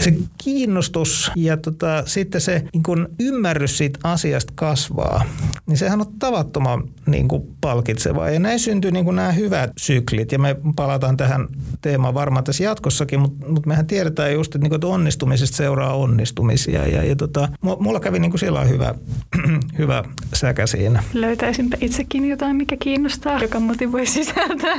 se 0.00 0.14
kiinnostus 0.38 1.30
ja 1.36 1.56
tota, 1.56 2.02
sitten 2.06 2.40
se 2.40 2.64
niin 2.72 2.82
kuin 2.82 3.08
ymmärrys 3.20 3.78
siitä 3.78 3.98
asiasta 4.04 4.52
kasvaa, 4.56 5.24
niin 5.66 5.76
sehän 5.78 6.00
on 6.00 6.06
tavattoman 6.18 6.84
niin 7.06 7.28
kuin 7.28 7.56
palkitsevaa. 7.60 8.30
Ja 8.30 8.40
näin 8.40 8.60
syntyy 8.60 8.90
niin 8.90 9.16
nämä 9.16 9.32
hyvät 9.32 9.70
syklit, 9.78 10.32
ja 10.32 10.38
me 10.38 10.56
palataan 10.76 11.16
tähän 11.16 11.48
teemaan 11.80 12.14
varmaan 12.14 12.44
tässä 12.44 12.64
jatkossakin, 12.64 13.20
mutta, 13.20 13.46
mutta 13.48 13.68
mehän 13.68 13.86
tiedetään 13.86 14.32
just, 14.32 14.54
että, 14.54 14.58
niin 14.58 14.70
kuin, 14.70 14.76
että 14.76 14.86
onnistumisesta 14.86 15.56
seuraa 15.56 15.94
onnistumisia. 15.94 16.86
Ja, 16.86 17.04
ja 17.04 17.16
tota, 17.16 17.48
mulla 17.78 18.00
kävi 18.00 18.18
niin 18.18 18.30
kuin 18.30 18.40
sillä 18.40 18.64
hyvä, 18.64 18.94
hyvä 19.78 19.87
säkä 20.34 20.66
siinä. 20.66 21.02
Löytäisinpä 21.14 21.76
itsekin 21.80 22.28
jotain, 22.28 22.56
mikä 22.56 22.76
kiinnostaa, 22.76 23.38
joka 23.42 23.60
motivoi 23.60 24.06
sisältää. 24.06 24.76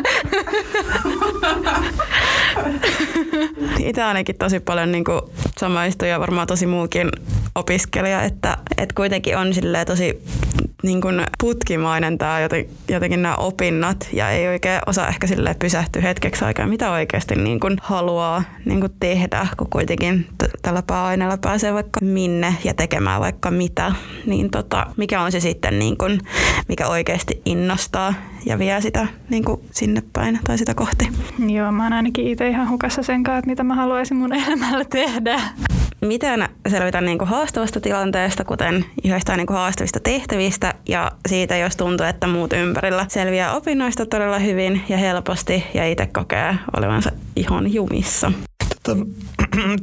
Itse 3.80 4.04
ainakin 4.04 4.36
tosi 4.38 4.60
paljon 4.60 4.92
niin 4.92 5.04
samaistuja 5.60 6.20
varmaan 6.20 6.48
tosi 6.48 6.66
muukin 6.66 7.10
opiskelija, 7.56 8.24
että, 8.24 8.58
että 8.78 8.96
kuitenkin 8.96 9.38
on 9.38 9.54
tosi 9.86 10.24
niin 10.84 11.02
kuin 11.02 11.22
putkimainen 11.42 12.18
tämä 12.18 12.40
jotenkin 12.90 13.22
nämä 13.22 13.36
opinnot 13.36 14.08
ja 14.14 14.30
ei 14.30 14.48
oikein 14.48 14.82
osaa 14.86 15.08
ehkä 15.08 15.28
sille 15.28 15.56
pysähtyä 15.60 16.02
hetkeksi 16.02 16.46
aikaa, 16.46 16.68
mitä 16.68 16.92
oikeasti 16.92 17.36
niin 17.36 17.60
kuin 17.60 17.78
haluaa 17.82 18.44
niin 18.66 18.80
kuin 18.80 18.94
tehdä, 19.00 19.48
kun 19.58 19.68
kuitenkin 19.70 20.28
t- 20.38 20.62
tällä 20.62 20.84
pääaineella 20.88 21.38
pääsee 21.38 21.74
vaikka 21.74 22.00
minne 22.02 22.56
ja 22.64 22.74
tekemään 22.74 23.22
vaikka 23.22 23.52
mitä, 23.52 23.92
niin 24.26 24.50
tota, 24.50 24.86
mikä 24.98 25.22
on 25.22 25.32
se 25.32 25.40
sitten, 25.40 25.80
niin 25.80 25.98
kuin, 25.98 26.20
mikä 26.68 26.88
oikeasti 26.88 27.42
innostaa 27.46 28.14
ja 28.46 28.60
vie 28.60 28.82
sitä 28.82 29.08
niin 29.30 29.46
kuin 29.46 29.62
sinne 29.72 30.04
päin 30.14 30.40
tai 30.48 30.58
sitä 30.58 30.74
kohti. 30.74 31.10
Joo, 31.48 31.72
mä 31.72 31.84
oon 31.84 31.94
ainakin 31.94 32.28
itse 32.28 32.50
ihan 32.50 32.70
hukassa 32.70 33.04
sen 33.04 33.24
kanssa, 33.24 33.40
että 33.40 33.50
mitä 33.50 33.64
mä 33.64 33.76
haluaisin 33.76 34.18
mun 34.18 34.34
elämällä 34.48 34.86
tehdä. 34.86 35.42
Miten 36.02 36.50
selvitään 36.68 37.06
niin 37.06 37.18
kuin 37.18 37.28
haastavasta 37.28 37.80
tilanteesta, 37.80 38.44
kuten 38.44 38.86
yhdestä 39.04 39.38
niin 39.38 39.48
kuin 39.48 39.58
haastavista 39.58 40.00
tehtävistä 40.00 40.74
ja 40.88 41.12
siitä, 41.30 41.58
jos 41.58 41.76
tuntuu, 41.76 42.06
että 42.06 42.28
muut 42.28 42.54
ympärillä 42.54 43.06
selviää 43.10 43.56
opinnoista 43.56 44.06
todella 44.06 44.40
hyvin 44.40 44.82
ja 44.90 44.98
helposti 44.98 45.64
ja 45.74 45.88
itse 45.88 46.06
kokee 46.06 46.56
olevansa 46.78 47.12
ihan 47.36 47.74
jumissa. 47.74 48.32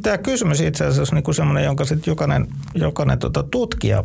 Tämä 0.02 0.18
kysymys 0.22 0.60
itse 0.60 0.86
asiassa 0.86 1.16
on 1.16 1.22
niin 1.26 1.34
semmoinen, 1.34 1.64
jonka 1.64 1.84
sit 1.84 2.06
jokainen, 2.06 2.46
jokainen 2.74 3.18
tota 3.18 3.42
tutkija 3.42 4.04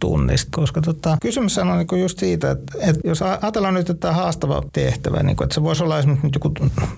tunnistaa, 0.00 0.60
koska 0.60 0.80
tota, 0.80 1.16
kysymys 1.22 1.58
on 1.58 1.66
niin 1.78 2.00
just 2.00 2.18
siitä, 2.18 2.50
että, 2.50 2.72
että 2.80 3.00
jos 3.04 3.22
ajatellaan 3.22 3.74
nyt, 3.74 3.90
että 3.90 4.00
tämä 4.00 4.14
haastava 4.14 4.62
tehtävä, 4.72 5.22
niin 5.22 5.36
kuin, 5.36 5.44
että 5.44 5.54
se 5.54 5.62
voisi 5.62 5.82
olla 5.82 5.98
esimerkiksi 5.98 6.26
nyt 6.26 6.34
joku, 6.34 6.54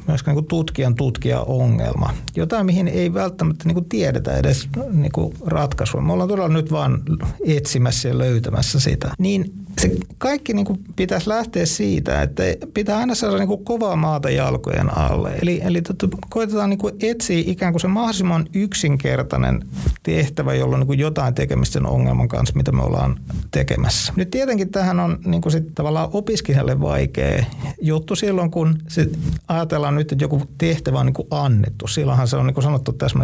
myöskään 0.08 0.36
niin 0.36 0.46
tutkijan 0.46 0.94
tutkija-ongelma, 0.94 2.14
jotain 2.36 2.66
mihin 2.66 2.88
ei 2.88 3.14
välttämättä 3.14 3.68
niin 3.68 3.88
tiedetä 3.88 4.36
edes 4.36 4.68
niin 4.90 5.12
ratkaisua. 5.46 6.00
Me 6.00 6.12
ollaan 6.12 6.28
todella 6.28 6.48
nyt 6.48 6.72
vaan 6.72 7.02
etsimässä 7.46 8.08
ja 8.08 8.18
löytämässä 8.18 8.80
sitä. 8.80 9.10
Niin 9.18 9.52
se 9.80 9.90
kaikki 10.18 10.52
niin 10.52 10.66
kuin 10.66 10.78
pitäisi 10.96 11.28
lähteä 11.28 11.66
siitä, 11.66 12.22
että 12.22 12.42
pitää 12.74 12.98
aina 12.98 13.14
saada 13.14 13.38
niin 13.38 13.48
kuin 13.48 13.64
kovaa 13.64 13.96
maata 13.96 14.30
jalkojen 14.30 14.98
alle. 14.98 15.32
Eli, 15.42 15.60
eli 15.64 15.82
tota, 15.82 16.08
koitetaan 16.30 16.70
niin 16.70 16.78
kuin 16.78 16.94
etsiä 17.02 17.42
ikään 17.46 17.72
kuin 17.72 17.80
se 17.80 17.88
mahdollisimman 17.88 18.46
yksinkertainen 18.54 19.64
tehtävä, 20.02 20.54
jolla 20.54 20.74
on 20.74 20.80
niin 20.80 20.86
kuin 20.86 20.98
jotain 20.98 21.34
tekemistä 21.34 21.72
sen 21.72 21.86
ongelman 21.86 22.28
kanssa, 22.28 22.56
mitä 22.56 22.72
me 22.72 22.82
ollaan 22.82 23.20
tekemässä. 23.50 24.12
Nyt 24.16 24.30
tietenkin 24.30 24.70
tähän 24.70 25.00
on 25.00 25.18
niin 25.24 25.42
kuin 25.42 25.52
sit 25.52 25.74
tavallaan 25.74 26.08
opiskelijalle 26.12 26.80
vaikea 26.80 27.44
juttu 27.80 28.16
silloin, 28.16 28.50
kun 28.50 28.78
sit 28.88 29.18
ajatellaan 29.48 29.94
nyt, 29.94 30.12
että 30.12 30.24
joku 30.24 30.42
tehtävä 30.58 30.98
on 30.98 31.06
niin 31.06 31.14
kuin 31.14 31.28
annettu. 31.30 31.86
Silloinhan 31.86 32.28
se 32.28 32.36
on 32.36 32.46
niin 32.46 32.54
kuin 32.54 32.64
sanottu 32.64 32.92
tässä, 32.92 33.18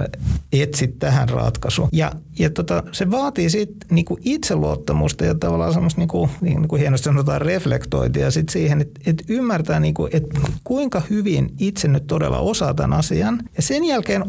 etsi 0.52 0.88
tähän 0.88 1.28
ratkaisu. 1.28 1.88
Ja, 1.92 2.12
ja 2.38 2.50
tota, 2.50 2.82
se 2.92 3.10
vaatii 3.10 3.50
sitten 3.50 3.88
niin 3.90 4.04
kuin 4.04 4.20
itseluottamusta 4.24 5.24
ja 5.24 5.34
tavallaan 5.34 5.72
semmoista 5.72 6.00
niin 6.00 6.08
kuin 6.08 6.30
niin 6.40 6.68
kuin 6.68 6.80
hienosti 6.80 7.04
sanotaan, 7.04 7.40
reflektointia 7.40 8.30
sit 8.30 8.48
siihen, 8.48 8.80
että, 8.80 9.00
että 9.06 9.24
ymmärtää, 9.28 9.80
niin 9.80 9.94
kuin, 9.94 10.10
että 10.16 10.40
kuinka 10.64 11.02
hyvin 11.10 11.54
itse 11.58 11.88
nyt 11.88 12.06
todella 12.06 12.38
osaa 12.38 12.74
tämän 12.74 12.98
asian. 12.98 13.38
Ja 13.56 13.62
sen 13.62 13.84
jälkeen 13.84 14.24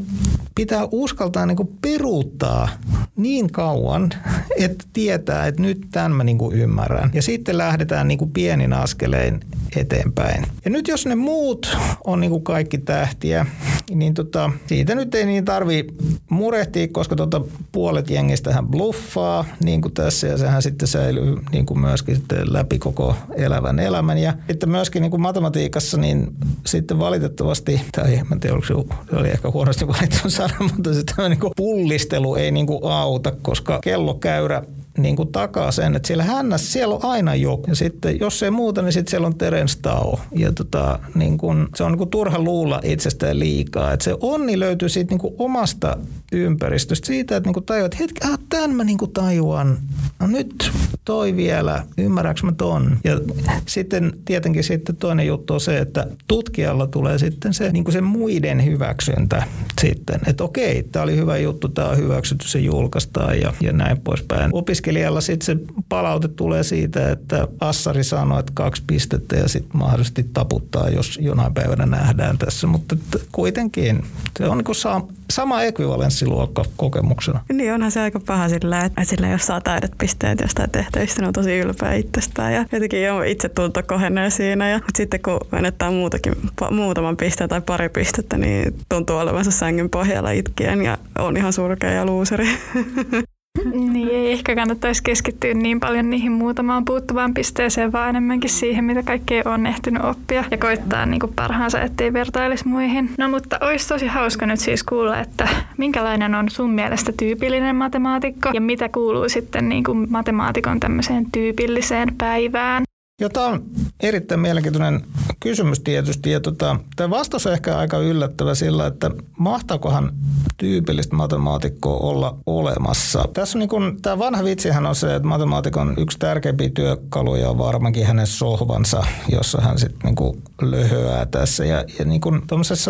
pitää 0.55 0.87
uskaltaa 0.91 1.45
niin 1.45 1.57
kuin 1.57 1.69
peruuttaa 1.81 2.69
niin 3.15 3.51
kauan, 3.51 4.09
että 4.57 4.85
tietää, 4.93 5.47
että 5.47 5.61
nyt 5.61 5.87
tämän 5.91 6.11
mä 6.11 6.23
niin 6.23 6.37
kuin 6.37 6.55
ymmärrän. 6.55 7.11
Ja 7.13 7.21
sitten 7.21 7.57
lähdetään 7.57 8.07
niin 8.07 8.17
kuin 8.17 8.31
pienin 8.31 8.73
askelein 8.73 9.39
eteenpäin. 9.75 10.45
Ja 10.65 10.71
nyt 10.71 10.87
jos 10.87 11.05
ne 11.05 11.15
muut 11.15 11.77
on 12.03 12.19
niin 12.19 12.31
kuin 12.31 12.43
kaikki 12.43 12.77
tähtiä, 12.77 13.45
niin 13.89 14.13
tota, 14.13 14.51
siitä 14.67 14.95
nyt 14.95 15.15
ei 15.15 15.25
niin 15.25 15.45
tarvi 15.45 15.87
murehtia, 16.29 16.87
koska 16.91 17.15
tota 17.15 17.41
puolet 17.71 18.09
jengistähän 18.09 18.67
bluffaa, 18.67 19.45
niin 19.63 19.81
kuin 19.81 19.93
tässä, 19.93 20.27
ja 20.27 20.37
sehän 20.37 20.61
sitten 20.61 20.87
säilyy 20.87 21.37
niin 21.51 21.65
kuin 21.65 21.79
myöskin 21.79 22.15
sitten 22.15 22.53
läpi 22.53 22.79
koko 22.79 23.15
elävän 23.35 23.79
elämän. 23.79 24.17
Ja 24.17 24.33
sitten 24.47 24.69
myöskin 24.69 25.01
niin 25.01 25.11
kuin 25.11 25.21
matematiikassa, 25.21 25.97
niin 25.97 26.27
sitten 26.65 26.99
valitettavasti, 26.99 27.81
tai 27.91 28.21
en 28.31 28.39
tiedä, 28.39 28.57
se 28.67 28.73
oli 29.15 29.29
ehkä 29.29 29.51
huonosti 29.51 29.87
valittu 29.87 30.29
sana, 30.29 30.53
mutta 30.73 30.93
se 30.93 31.29
niin 31.29 31.39
kuin 31.39 31.53
pullistelu 31.55 32.35
ei 32.35 32.51
niin 32.51 32.67
kuin 32.67 32.79
auta, 32.83 33.31
koska 33.41 33.79
kellokäyrä 33.83 34.63
niin 35.01 35.15
kuin 35.15 35.31
takaa 35.31 35.71
sen, 35.71 35.95
että 35.95 36.07
siellä 36.07 36.23
hännässä 36.23 36.71
siellä 36.71 36.95
on 36.95 37.05
aina 37.05 37.35
joku. 37.35 37.63
Ja 37.67 37.75
sitten 37.75 38.19
jos 38.19 38.43
ei 38.43 38.51
muuta, 38.51 38.81
niin 38.81 38.93
sitten 38.93 39.11
siellä 39.11 39.27
on 39.27 39.37
Terence 39.37 39.79
Tao. 39.81 40.19
Ja 40.35 40.51
tota, 40.51 40.99
niin 41.15 41.37
kuin, 41.37 41.67
se 41.75 41.83
on 41.83 41.91
niin 41.91 41.97
kuin 41.97 42.09
turha 42.09 42.39
luulla 42.39 42.79
itsestään 42.83 43.39
liikaa. 43.39 43.93
Että 43.93 44.03
se 44.03 44.15
onni 44.19 44.59
löytyy 44.59 44.89
siitä 44.89 45.09
niin 45.11 45.19
kuin 45.19 45.33
omasta 45.37 45.97
ympäristöstä. 46.31 47.07
Siitä, 47.07 47.37
että 47.37 47.49
niin 47.51 47.65
tajuat, 47.65 47.93
että 47.93 48.03
hetki, 48.03 48.27
ah, 48.27 48.39
tämän 48.49 48.75
mä 48.75 48.83
niin 48.83 48.97
tajuan. 49.13 49.77
No 50.19 50.27
nyt 50.27 50.71
toi 51.05 51.35
vielä, 51.35 51.83
ymmärränkö 51.97 52.41
mä 52.43 52.51
ton? 52.51 52.97
Ja 53.03 53.19
sitten 53.65 54.13
tietenkin 54.25 54.63
sitten 54.63 54.95
toinen 54.95 55.27
juttu 55.27 55.53
on 55.53 55.61
se, 55.61 55.77
että 55.77 56.07
tutkijalla 56.27 56.87
tulee 56.87 57.17
sitten 57.17 57.53
se, 57.53 57.71
niin 57.71 57.83
kuin 57.83 57.93
se 57.93 58.01
muiden 58.01 58.65
hyväksyntä 58.65 59.43
sitten. 59.81 60.19
Että 60.27 60.43
okei, 60.43 60.83
tämä 60.83 61.03
oli 61.03 61.15
hyvä 61.15 61.37
juttu, 61.37 61.69
tämä 61.69 61.89
on 61.89 61.97
hyväksytty, 61.97 62.47
se 62.47 62.59
julkaistaan 62.59 63.39
ja, 63.39 63.53
ja 63.61 63.73
näin 63.73 63.97
poispäin. 64.01 64.49
Opiskelijat 64.53 64.88
opiskelijalla 64.89 65.21
sitten 65.21 65.45
se 65.45 65.57
palaute 65.89 66.27
tulee 66.27 66.63
siitä, 66.63 67.11
että 67.11 67.47
Assari 67.59 68.03
sanoo, 68.03 68.39
että 68.39 68.51
kaksi 68.55 68.83
pistettä 68.87 69.35
ja 69.35 69.47
sitten 69.47 69.77
mahdollisesti 69.77 70.25
taputtaa, 70.33 70.89
jos 70.89 71.19
jonain 71.21 71.53
päivänä 71.53 71.85
nähdään 71.85 72.37
tässä. 72.37 72.67
Mutta 72.67 72.95
kuitenkin 73.31 74.03
se 74.39 74.45
on 74.45 74.57
niin 74.57 74.75
sama, 74.75 75.07
sama 75.31 75.61
ekvivalenssiluokka 75.61 76.65
kokemuksena. 76.77 77.39
Niin 77.53 77.73
onhan 77.73 77.91
se 77.91 77.99
aika 77.99 78.19
paha 78.19 78.49
sillä, 78.49 78.81
että 78.81 79.03
sillä 79.03 79.27
jos 79.27 79.45
saa 79.45 79.61
täydet 79.61 79.91
pisteet 79.97 80.39
jostain 80.41 80.69
tehtävistä, 80.69 81.21
niin 81.21 81.27
on 81.27 81.33
tosi 81.33 81.59
ylpeä 81.59 81.93
itsestään 81.93 82.53
ja 82.53 82.65
jotenkin 82.71 83.03
jo 83.03 83.21
itse 83.21 83.49
tunto 83.49 83.83
kohenee 83.83 84.29
siinä. 84.29 84.69
Ja, 84.69 84.77
mutta 84.77 84.97
sitten 84.97 85.19
kun 85.21 85.39
menettää 85.51 85.91
muutakin, 85.91 86.33
muutaman 86.71 87.17
pisteen 87.17 87.49
tai 87.49 87.61
pari 87.61 87.89
pistettä, 87.89 88.37
niin 88.37 88.75
tuntuu 88.89 89.17
olevansa 89.17 89.51
sängyn 89.51 89.89
pohjalla 89.89 90.31
itkien 90.31 90.81
ja 90.81 90.97
on 91.19 91.37
ihan 91.37 91.53
surkea 91.53 91.91
ja 91.91 92.05
luuseri. 92.05 92.47
Niin 93.93 94.09
ei 94.09 94.31
ehkä 94.31 94.55
kannattaisi 94.55 95.03
keskittyä 95.03 95.53
niin 95.53 95.79
paljon 95.79 96.09
niihin 96.09 96.31
muutamaan 96.31 96.85
puuttuvaan 96.85 97.33
pisteeseen, 97.33 97.91
vaan 97.91 98.09
enemmänkin 98.09 98.49
siihen, 98.49 98.85
mitä 98.85 99.03
kaikkea 99.03 99.43
on 99.45 99.65
ehtinyt 99.65 100.03
oppia 100.03 100.43
ja 100.51 100.57
koittaa 100.57 101.05
niin 101.05 101.19
kuin 101.19 101.33
parhaansa, 101.35 101.81
ettei 101.81 102.13
vertailisi 102.13 102.67
muihin. 102.67 103.09
No 103.17 103.29
mutta 103.29 103.57
olisi 103.61 103.87
tosi 103.87 104.07
hauska 104.07 104.45
nyt 104.45 104.59
siis 104.59 104.83
kuulla, 104.83 105.19
että 105.19 105.47
minkälainen 105.77 106.35
on 106.35 106.49
sun 106.49 106.69
mielestä 106.69 107.11
tyypillinen 107.17 107.75
matemaatikko 107.75 108.49
ja 108.53 108.61
mitä 108.61 108.89
kuuluu 108.89 109.29
sitten 109.29 109.69
niin 109.69 109.83
kuin 109.83 110.07
matemaatikon 110.11 110.79
tämmöiseen 110.79 111.31
tyypilliseen 111.31 112.09
päivään. 112.17 112.83
Joo, 113.19 113.29
tämä 113.29 113.45
on 113.45 113.63
erittäin 113.99 114.41
mielenkiintoinen 114.41 115.01
kysymys 115.39 115.79
tietysti. 115.79 116.31
Ja 116.31 116.39
tota, 116.39 116.79
tämä 116.95 117.09
vastaus 117.09 117.47
on 117.47 117.53
ehkä 117.53 117.77
aika 117.77 117.97
yllättävä 117.97 118.55
sillä, 118.55 118.87
että 118.87 119.11
mahtaakohan 119.37 120.13
tyypillistä 120.57 121.15
matemaatikkoa 121.15 121.97
olla 121.97 122.37
olemassa. 122.45 123.25
Tässä 123.33 123.57
on 123.57 123.59
niin 123.59 123.69
kun, 123.69 123.97
tämä 124.01 124.19
vanha 124.19 124.43
vitsihän 124.43 124.85
on 124.85 124.95
se, 124.95 125.15
että 125.15 125.27
matemaatikon 125.27 125.93
yksi 125.97 126.19
tärkeimpiä 126.19 126.69
työkaluja 126.69 127.49
on 127.49 127.57
varmaankin 127.57 128.05
hänen 128.05 128.27
sohvansa, 128.27 129.03
jossa 129.31 129.61
hän 129.61 129.79
sitten 129.79 129.99
niin 130.15 130.43
löhöää 130.61 131.25
tässä. 131.25 131.65
Ja, 131.65 131.83
ja 131.99 132.05
niin 132.05 132.21
kun, 132.21 132.41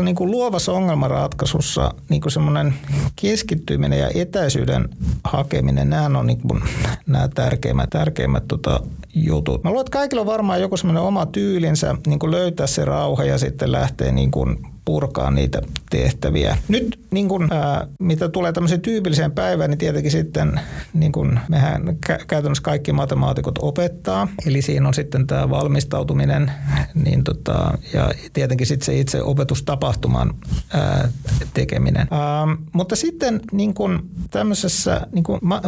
niin 0.04 0.16
kun 0.16 0.32
luovassa 0.32 0.72
ongelmanratkaisussa 0.72 1.94
niin 2.10 2.22
semmoinen 2.28 2.74
keskittyminen 3.16 4.00
ja 4.00 4.10
etäisyyden 4.16 4.90
hakeminen, 5.24 5.90
nämä 5.90 6.20
on 6.20 6.28
niin 6.28 6.42
kun, 6.42 6.62
nämä 7.08 7.28
tärkeimmät, 7.28 7.90
tärkeimmät 7.90 8.48
tota, 8.48 8.80
jutut. 9.16 9.64
Mä 9.64 9.70
luulen, 9.70 9.82
että 9.82 9.98
kaikilla 9.98 10.19
on 10.20 10.26
varmaan 10.26 10.62
joku 10.62 10.78
semmoinen 10.78 11.04
oma 11.04 11.26
tyylinsä 11.26 11.96
niin 12.08 12.20
kuin 12.20 12.32
löytää 12.32 12.68
se 12.68 12.86
rauha 12.86 13.24
ja 13.24 13.38
sitten 13.38 13.72
lähteä 13.72 14.12
niin 14.12 14.32
kuin 14.32 14.58
purkaa 14.89 15.31
niitä 15.31 15.62
tehtäviä. 15.89 16.58
Nyt 16.67 17.00
niin 17.12 17.29
kun, 17.29 17.48
ää, 17.51 17.88
mitä 18.00 18.29
tulee 18.29 18.51
tämmöiseen 18.51 18.81
tyypilliseen 18.81 19.31
päivään, 19.31 19.69
niin 19.69 19.77
tietenkin 19.77 20.12
sitten 20.12 20.60
niin 20.93 21.12
kun 21.12 21.39
mehän 21.50 21.88
kä- 21.88 22.25
käytännössä 22.27 22.63
kaikki 22.63 22.93
matemaatikot 22.93 23.60
opettaa. 23.62 24.27
Eli 24.46 24.62
siinä 24.62 24.88
on 24.88 24.93
sitten 24.93 25.27
tämä 25.27 25.50
valmistautuminen 25.50 26.51
niin 26.93 27.24
tota, 27.24 27.77
ja 27.93 28.12
tietenkin 28.34 28.67
sitten 28.67 28.86
se 28.86 29.00
itse 29.00 29.24
opetustapahtuman 29.24 30.34
ää, 30.74 31.10
tekeminen. 31.53 32.08
Ää, 32.12 32.48
mutta 32.74 32.96
sitten 32.96 33.41
niin 33.51 33.74
kun 33.74 34.10
tämmöisessä, 34.31 35.01
niin 35.12 35.24
kun, 35.24 35.39
mä, 35.41 35.62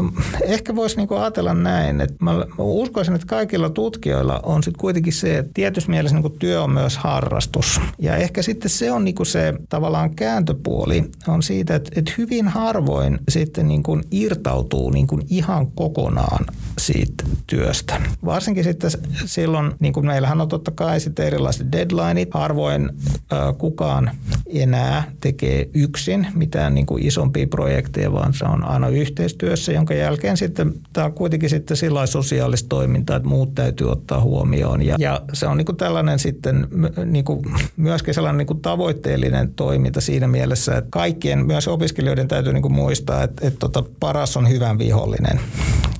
ehkä 0.45 0.75
voisi 0.75 0.97
niin 0.97 1.07
ajatella 1.19 1.53
näin, 1.53 2.01
että 2.01 2.15
mä, 2.19 2.33
mä 2.33 2.45
uskoisin, 2.57 3.15
että 3.15 3.27
kaikilla 3.27 3.69
tutkijoilla 3.69 4.39
on 4.43 4.63
sitten 4.63 4.81
kuitenkin 4.81 5.13
se, 5.13 5.37
että 5.37 5.51
tietyssä 5.53 5.89
mielessä 5.89 6.19
niin 6.19 6.39
työ 6.39 6.63
on 6.63 6.71
myös 6.71 6.97
harrastus. 6.97 7.81
Ja 7.99 8.15
ehkä 8.15 8.41
sitten 8.41 8.69
se 8.69 8.91
on 8.91 9.05
niin 9.11 9.15
kuin 9.15 9.27
se 9.27 9.53
tavallaan 9.69 10.15
kääntöpuoli 10.15 11.11
on 11.27 11.43
siitä, 11.43 11.75
että, 11.75 11.91
että 11.95 12.11
hyvin 12.17 12.47
harvoin 12.47 13.19
sitten 13.29 13.67
niin 13.67 13.83
kuin 13.83 14.03
irtautuu 14.11 14.89
niin 14.89 15.07
kuin 15.07 15.21
ihan 15.29 15.71
kokonaan 15.71 16.45
siitä 16.77 17.23
työstä. 17.47 18.01
Varsinkin 18.25 18.63
sitten 18.63 18.91
silloin, 19.25 19.71
niin 19.79 19.93
kuin 19.93 20.05
meillähän 20.05 20.41
on 20.41 20.47
totta 20.47 20.71
kai 20.71 20.99
sitten 20.99 21.27
erilaiset 21.27 21.71
deadlineit, 21.71 22.29
harvoin 22.33 22.89
äh, 23.33 23.57
kukaan 23.57 24.11
enää 24.53 25.03
tekee 25.21 25.69
yksin 25.73 26.27
mitään 26.35 26.75
niin 26.75 26.85
kuin 26.85 27.05
isompia 27.05 27.47
projekteja, 27.47 28.11
vaan 28.11 28.33
se 28.33 28.45
on 28.45 28.63
aina 28.63 28.87
yhteistyössä, 28.87 29.71
jonka 29.71 29.93
jälkeen 29.93 30.37
sitten 30.37 30.73
tämä 30.93 31.05
on 31.05 31.13
kuitenkin 31.13 31.49
sitten 31.49 31.77
sillä 31.77 32.05
sosiaalista 32.05 32.69
toimintaa, 32.69 33.15
että 33.15 33.29
muut 33.29 33.55
täytyy 33.55 33.91
ottaa 33.91 34.21
huomioon. 34.21 34.81
Ja, 34.81 34.95
ja 34.99 35.21
se 35.33 35.47
on 35.47 35.57
niin 35.57 35.65
kuin 35.65 35.77
tällainen 35.77 36.19
sitten 36.19 36.67
niin 37.05 37.25
kuin 37.25 37.41
myöskin 37.77 38.13
sellainen 38.13 38.37
niin 38.37 38.47
kuin 38.47 38.61
tavoitteellinen 39.01 39.53
toiminta 39.53 40.01
siinä 40.01 40.27
mielessä, 40.27 40.77
että 40.77 40.89
kaikkien, 40.91 41.45
myös 41.45 41.67
opiskelijoiden 41.67 42.27
täytyy 42.27 42.53
niin 42.53 42.61
kuin 42.61 42.73
muistaa, 42.73 43.23
että, 43.23 43.47
että 43.47 43.59
tota, 43.59 43.83
paras 43.99 44.37
on 44.37 44.49
hyvän 44.49 44.77
vihollinen. 44.77 45.39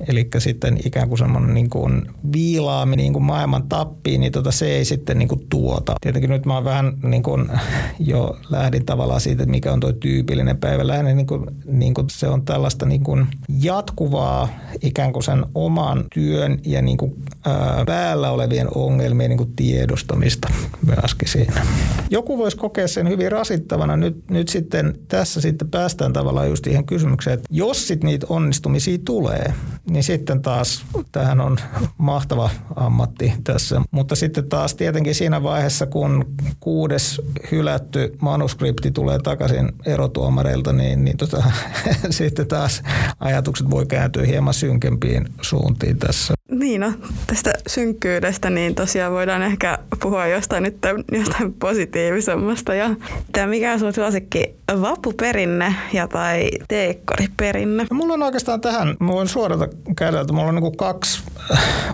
Eli 0.08 0.28
sitten 0.38 0.78
ikään 0.84 1.08
kuin 1.08 1.18
semmoinen 1.18 1.54
niin 1.54 1.70
kuin 1.70 2.02
viilaami 2.32 2.96
niin 2.96 3.12
kuin 3.12 3.24
maailman 3.24 3.68
tappiin, 3.68 4.20
niin 4.20 4.32
tota, 4.32 4.52
se 4.52 4.66
ei 4.66 4.84
sitten 4.84 5.18
niin 5.18 5.28
kuin 5.28 5.46
tuota. 5.48 5.94
Tietenkin 6.00 6.30
nyt 6.30 6.46
mä 6.46 6.54
oon 6.54 6.64
vähän 6.64 6.92
niin 7.02 7.22
kuin 7.22 7.48
jo 7.98 8.38
lähdin 8.50 8.86
tavallaan 8.86 9.20
siitä, 9.20 9.42
että 9.42 9.50
mikä 9.50 9.72
on 9.72 9.80
tuo 9.80 9.92
tyypillinen 9.92 10.56
päivä. 10.56 10.86
Lähinnä 10.86 11.14
niin 11.14 11.26
kuin, 11.26 11.46
niin 11.64 11.94
kuin 11.94 12.06
se 12.10 12.28
on 12.28 12.44
tällaista 12.44 12.86
niin 12.86 13.02
kuin 13.04 13.26
jatkuvaa 13.60 14.48
ikään 14.82 15.12
kuin 15.12 15.22
sen 15.22 15.44
oman 15.54 16.04
työn 16.14 16.58
ja 16.66 16.82
niin 16.82 16.96
kuin, 16.96 17.14
ää, 17.46 17.84
päällä 17.86 18.30
olevien 18.30 18.68
ongelmien 18.74 19.28
niin 19.30 19.38
kuin 19.38 19.52
tiedostamista 19.56 20.48
myöskin 20.96 21.28
siinä. 21.28 21.66
Joku 22.10 22.38
voisi 22.38 22.56
kokea 22.56 22.88
sen 22.88 23.08
hyvin 23.08 23.32
rasittavana. 23.32 23.96
Nyt, 23.96 24.30
nyt 24.30 24.48
sitten 24.48 24.94
tässä 25.08 25.40
sitten 25.40 25.70
päästään 25.70 26.12
tavallaan 26.12 26.48
just 26.48 26.64
siihen 26.64 26.84
kysymykseen, 26.84 27.34
että 27.34 27.48
jos 27.50 27.88
sitten 27.88 28.08
niitä 28.08 28.26
onnistumisia 28.28 28.98
tulee, 29.04 29.54
niin 29.92 30.02
sitten 30.02 30.42
taas 30.42 30.84
tähän 31.12 31.40
on 31.40 31.58
mahtava 31.98 32.50
ammatti 32.76 33.32
tässä. 33.44 33.82
Mutta 33.90 34.16
sitten 34.16 34.48
taas 34.48 34.74
tietenkin 34.74 35.14
siinä 35.14 35.42
vaiheessa, 35.42 35.86
kun 35.86 36.24
kuudes 36.60 37.22
hylätty 37.50 38.16
manuskripti 38.20 38.90
tulee 38.90 39.18
takaisin 39.18 39.72
erotuomareilta, 39.86 40.72
niin, 40.72 41.04
niin 41.04 41.16
tota, 41.16 41.42
sitten 42.10 42.48
taas 42.48 42.82
ajatukset 43.20 43.70
voi 43.70 43.86
kääntyä 43.86 44.24
hieman 44.24 44.54
synkempiin 44.54 45.28
suuntiin 45.40 45.98
tässä. 45.98 46.34
Niin 46.50 46.80
no, 46.80 46.92
tästä 47.26 47.52
synkkyydestä 47.66 48.50
niin 48.50 48.74
tosiaan 48.74 49.12
voidaan 49.12 49.42
ehkä 49.42 49.78
puhua 50.02 50.26
jostain 50.26 50.62
nyt 50.62 50.76
jostain 51.12 51.52
positiivisemmasta. 51.52 52.74
Ja 52.74 52.90
tämä 53.32 53.46
mikä 53.46 53.72
on 53.72 53.78
sun 53.78 53.92
suosikki 53.92 54.54
vappuperinne 54.80 55.74
ja 55.92 56.08
tai 56.08 56.50
teekkariperinne? 56.68 57.86
No, 57.90 57.96
mulla 57.96 58.14
on 58.14 58.22
oikeastaan 58.22 58.60
tähän, 58.60 58.96
mä 59.00 59.12
voin 59.12 59.28
suorata 59.28 59.68
kädeltä, 59.96 60.32
mulla 60.32 60.48
on 60.48 60.54
niin 60.54 60.76
kaksi 60.76 61.22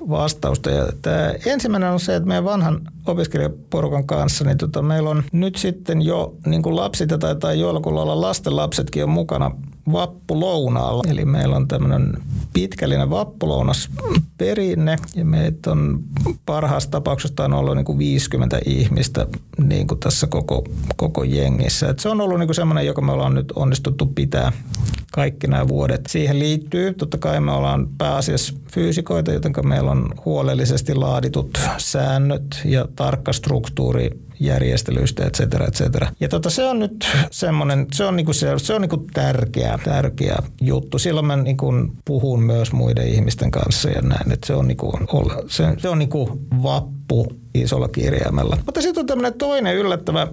vastausta. 0.09 0.71
Ja 0.71 0.87
tämä 1.03 1.35
ensimmäinen 1.47 1.91
on 1.91 2.01
se, 2.01 2.17
että 2.17 2.29
meidän 2.29 2.45
vanhan 2.45 2.81
opiskelijaporukan 3.07 4.07
kanssa, 4.07 4.45
niin 4.45 4.59
tota, 4.59 4.83
meillä 4.83 5.11
on 5.11 5.23
nyt 5.33 5.57
sitten 5.57 6.03
jo 6.03 6.35
niin 6.47 6.63
kuin 6.63 6.77
lapsit 6.77 7.09
tai, 7.21 7.37
tai 7.37 7.61
joillakulla 7.61 8.03
olla 8.03 8.21
lasten 8.21 8.57
lapsetkin 8.57 9.03
on 9.03 9.11
mukana 9.11 9.51
vappulounaalla. 9.93 11.05
Eli 11.09 11.25
meillä 11.25 11.57
on 11.57 11.69
tämmöinen 11.69 12.13
pitkällinen 12.53 13.11
vappulounas 13.11 13.91
perinne 14.39 14.97
ja 15.15 15.25
meitä 15.25 15.71
on 15.71 16.03
parhaassa 16.47 16.91
tapauksessa 16.91 17.45
on 17.45 17.55
ollut 17.55 17.77
niin 17.77 17.85
kuin 17.85 17.99
50 17.99 18.59
ihmistä 18.67 19.27
niin 19.65 19.87
kuin 19.87 20.01
tässä 20.01 20.27
koko, 20.27 20.65
koko 20.97 21.25
jengissä. 21.25 21.89
Et 21.89 21.99
se 21.99 22.09
on 22.09 22.21
ollut 22.21 22.39
niin 22.39 22.49
kuin 22.49 22.55
semmoinen, 22.55 22.87
joka 22.87 23.01
me 23.01 23.13
ollaan 23.13 23.35
nyt 23.35 23.53
onnistuttu 23.57 24.07
pitää 24.07 24.53
kaikki 25.13 25.47
nämä 25.47 25.69
vuodet. 25.69 26.07
Siihen 26.09 26.39
liittyy, 26.39 26.95
totta 26.95 27.19
kai 27.19 27.41
me 27.41 27.53
ollaan 27.53 27.89
pääasiassa 27.99 28.55
fyysikoita, 28.73 29.33
joten 29.33 29.53
meillä 29.63 29.91
on 29.91 30.15
huolellisesti 30.25 30.95
laaditut 30.95 31.59
säännöt 31.79 32.61
ja 32.65 32.89
tarkka 32.97 33.33
struktuuri 33.33 34.28
järjestelyistä, 34.41 35.27
et 35.27 35.35
cetera, 35.35 35.67
et 35.67 35.75
cetera. 35.75 36.13
Ja 36.21 36.29
tota, 36.29 36.51
se 36.51 36.65
on 36.65 36.79
nyt 36.79 37.09
semmoinen, 37.31 37.87
se 37.93 38.05
on, 38.05 38.17
niinku 38.17 38.33
se, 38.33 38.49
se 38.57 38.75
on 38.75 38.81
niinku 38.81 39.07
tärkeä, 39.15 39.79
tärkeä 39.85 40.37
juttu. 40.61 40.99
Silloin 40.99 41.27
mä 41.27 41.37
niinku 41.37 41.73
puhun 42.05 42.43
myös 42.43 42.73
muiden 42.73 43.09
ihmisten 43.09 43.51
kanssa 43.51 43.91
ja 43.91 44.03
näin, 44.03 44.33
että 44.33 44.47
se 44.47 44.55
on, 44.55 44.69
niinku, 44.69 44.93
se, 45.47 45.65
se 45.79 45.89
on 45.89 45.99
niinku 45.99 46.41
vappu 46.63 47.27
isolla 47.63 47.89
kirjaimella. 47.89 48.59
Mutta 48.67 48.83
sitten 48.83 49.01
on 49.01 49.07
tämmöinen 49.07 49.39
toinen 49.39 49.77
yllättävä 49.77 50.29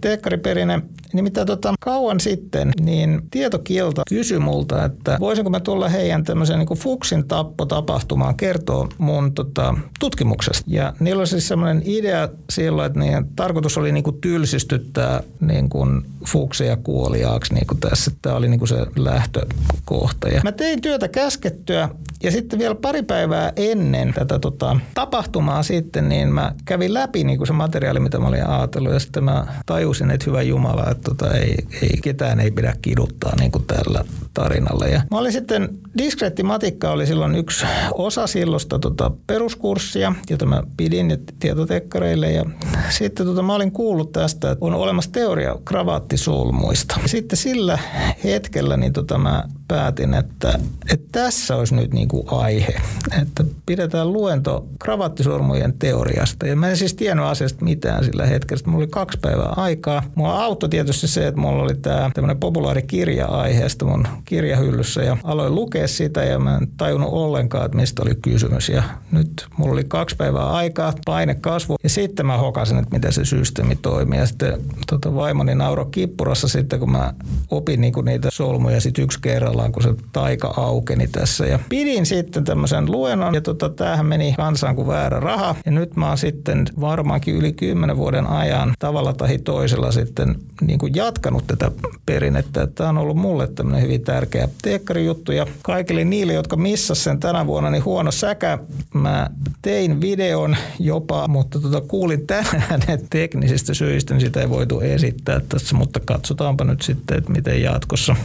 teekkariperinne, 0.00 0.82
nimittäin 1.12 1.46
tota, 1.46 1.74
kauan 1.80 2.20
sitten, 2.20 2.72
niin 2.80 3.22
tietokilta 3.30 4.02
kysyi 4.08 4.38
multa, 4.38 4.84
että 4.84 5.16
voisinko 5.20 5.50
mä 5.50 5.60
tulla 5.60 5.88
heidän 5.88 6.24
tämmöisen 6.24 6.58
niin 6.58 6.78
Fuksin 6.78 7.28
tappo-tapahtumaan 7.28 8.34
kertoa 8.34 8.88
mun 8.98 9.34
tota, 9.34 9.74
tutkimuksesta. 10.00 10.64
Ja 10.66 10.92
niillä 11.00 11.20
oli 11.20 11.26
siis 11.26 11.48
semmoinen 11.48 11.82
idea 11.84 12.28
silloin, 12.50 12.86
että 12.86 12.98
niiden 12.98 13.26
tarkoitus 13.36 13.78
oli 13.78 13.92
niin 13.92 14.04
kuin 14.04 14.20
tylsistyttää 14.20 15.22
niin 15.40 15.68
kuin 15.68 16.02
Fuksia 16.26 16.76
kuoliaaksi 16.76 17.54
niin 17.54 17.66
kuin 17.66 17.80
tässä. 17.80 18.10
Tämä 18.22 18.36
oli 18.36 18.48
niin 18.48 18.58
kuin 18.58 18.68
se 18.68 18.86
lähtökohta. 18.96 20.28
Ja 20.28 20.40
mä 20.44 20.52
tein 20.52 20.80
työtä 20.80 21.08
käskettyä 21.08 21.88
ja 22.22 22.30
sitten 22.30 22.58
vielä 22.58 22.74
pari 22.74 23.02
päivää 23.02 23.52
ennen 23.56 24.12
tätä 24.14 24.38
tota, 24.38 24.76
tapahtumaa 24.94 25.62
sitten, 25.62 26.08
niin 26.08 26.28
mä 26.28 26.52
kävin 26.64 26.94
läpi 26.94 27.24
niin 27.24 27.38
kuin 27.38 27.46
se 27.46 27.52
materiaali, 27.52 28.00
mitä 28.00 28.18
mä 28.18 28.28
olin 28.28 28.46
ajatellut. 28.46 28.92
Ja 28.92 28.98
sitten 28.98 29.24
mä 29.24 29.46
tajusin, 29.66 30.10
että 30.10 30.26
hyvä 30.26 30.42
Jumala, 30.42 30.90
että 30.90 31.02
tota, 31.02 31.34
ei, 31.34 31.56
ei, 31.82 31.98
ketään 32.02 32.40
ei 32.40 32.50
pidä 32.50 32.74
kiduttaa 32.82 33.32
niin 33.40 33.52
kuin 33.52 33.64
tällä 33.64 34.04
tarinalla. 34.34 34.86
Ja 34.86 35.02
mä 35.10 35.18
olin 35.18 35.32
sitten, 35.32 35.68
diskreetti 35.98 36.42
matikka 36.42 36.90
oli 36.90 37.06
silloin 37.06 37.34
yksi 37.34 37.66
osa 37.94 38.26
silloista 38.26 38.78
tota, 38.78 39.10
peruskurssia, 39.26 40.12
jota 40.30 40.46
mä 40.46 40.62
pidin 40.76 41.18
tietotekkareille. 41.38 42.32
Ja 42.32 42.44
sitten 42.90 43.26
tota, 43.26 43.42
mä 43.42 43.54
olin 43.54 43.72
kuullut 43.72 44.12
tästä, 44.12 44.50
että 44.50 44.64
on 44.64 44.74
olemassa 44.74 45.12
teoria 45.12 45.56
kravaattisulmuista. 45.64 47.00
Sitten 47.06 47.36
sillä 47.36 47.78
hetkellä 48.24 48.76
niin 48.76 48.92
tota, 48.92 49.18
mä 49.18 49.44
päätin, 49.68 50.14
että, 50.14 50.58
että 50.92 51.06
tässä 51.12 51.56
olisi 51.56 51.74
nyt 51.74 51.94
niin 51.94 52.08
kuin 52.08 52.24
aihe, 52.30 52.80
että 53.22 53.44
pidetään 53.66 54.12
luento 54.12 54.66
kravattisormujen 54.78 55.74
teoriasta. 55.78 56.37
Ja 56.46 56.56
mä 56.56 56.68
en 56.70 56.76
siis 56.76 56.94
tiennyt 56.94 57.26
asiasta 57.26 57.64
mitään 57.64 58.04
sillä 58.04 58.26
hetkellä. 58.26 58.62
Mulla 58.66 58.78
oli 58.78 58.86
kaksi 58.86 59.18
päivää 59.18 59.52
aikaa. 59.56 60.02
Mua 60.14 60.44
auttoi 60.44 60.68
tietysti 60.68 61.08
se, 61.08 61.26
että 61.26 61.40
mulla 61.40 61.62
oli 61.62 61.74
tämä 61.74 62.10
tämmöinen 62.14 62.40
populaari 62.40 62.82
kirja 62.82 63.26
aiheesta 63.26 63.84
mun 63.84 64.08
kirjahyllyssä 64.24 65.02
ja 65.02 65.16
aloin 65.24 65.54
lukea 65.54 65.88
sitä 65.88 66.24
ja 66.24 66.38
mä 66.38 66.56
en 66.56 66.68
tajunnut 66.76 67.12
ollenkaan, 67.12 67.64
että 67.64 67.76
mistä 67.76 68.02
oli 68.02 68.14
kysymys. 68.22 68.68
Ja 68.68 68.82
nyt 69.12 69.46
mulla 69.56 69.72
oli 69.72 69.84
kaksi 69.84 70.16
päivää 70.16 70.50
aikaa, 70.50 70.92
paine 71.06 71.34
kasvu 71.34 71.76
ja 71.82 71.88
sitten 71.88 72.26
mä 72.26 72.36
hokasin, 72.36 72.78
että 72.78 72.96
miten 72.96 73.12
se 73.12 73.24
systeemi 73.24 73.76
toimii. 73.76 74.18
Ja 74.18 74.26
sitten 74.26 74.60
tota, 74.86 75.14
vaimoni 75.14 75.54
nauro 75.54 75.84
kippurassa 75.84 76.48
sitten, 76.48 76.80
kun 76.80 76.92
mä 76.92 77.14
opin 77.50 77.80
niinku 77.80 78.00
niitä 78.00 78.28
solmuja 78.32 78.80
sitten 78.80 79.04
yksi 79.04 79.20
kerrallaan, 79.20 79.72
kun 79.72 79.82
se 79.82 79.94
taika 80.12 80.54
aukeni 80.56 81.08
tässä. 81.08 81.46
Ja 81.46 81.58
pidin 81.68 82.06
sitten 82.06 82.44
tämmöisen 82.44 82.92
luennon 82.92 83.34
ja 83.34 83.40
tota, 83.40 83.68
tämähän 83.68 84.06
meni 84.06 84.34
kansaan 84.36 84.76
kuin 84.76 84.88
väärä 84.88 85.20
raha. 85.20 85.54
Ja 85.66 85.72
nyt 85.72 85.96
mä 85.96 86.08
oon 86.08 86.18
sitten 86.28 86.64
varmaankin 86.80 87.34
yli 87.34 87.52
kymmenen 87.52 87.96
vuoden 87.96 88.26
ajan 88.26 88.72
tavalla 88.78 89.12
tai 89.12 89.38
toisella 89.38 89.92
sitten 89.92 90.34
niin 90.60 90.78
kuin 90.78 90.94
jatkanut 90.94 91.46
tätä 91.46 91.70
perinnettä. 92.06 92.66
Tämä 92.66 92.90
on 92.90 92.98
ollut 92.98 93.16
mulle 93.16 93.46
tämmöinen 93.46 93.82
hyvin 93.82 94.00
tärkeä 94.00 94.48
teekkarijuttu 94.62 95.32
ja 95.32 95.46
kaikille 95.62 96.04
niille, 96.04 96.32
jotka 96.32 96.56
missas 96.56 97.04
sen 97.04 97.20
tänä 97.20 97.46
vuonna, 97.46 97.70
niin 97.70 97.84
huono 97.84 98.10
säkä. 98.10 98.58
Mä 98.94 99.30
tein 99.62 100.00
videon 100.00 100.56
jopa, 100.78 101.28
mutta 101.28 101.60
tota, 101.60 101.80
kuulin 101.80 102.26
tänään, 102.26 102.80
että 102.88 103.06
teknisistä 103.10 103.74
syistä 103.74 104.14
niin 104.14 104.20
sitä 104.20 104.40
ei 104.40 104.50
voitu 104.50 104.80
esittää 104.80 105.40
tässä, 105.48 105.76
mutta 105.76 106.00
katsotaanpa 106.00 106.64
nyt 106.64 106.82
sitten, 106.82 107.18
että 107.18 107.32
miten 107.32 107.62
jatkossa. 107.62 108.16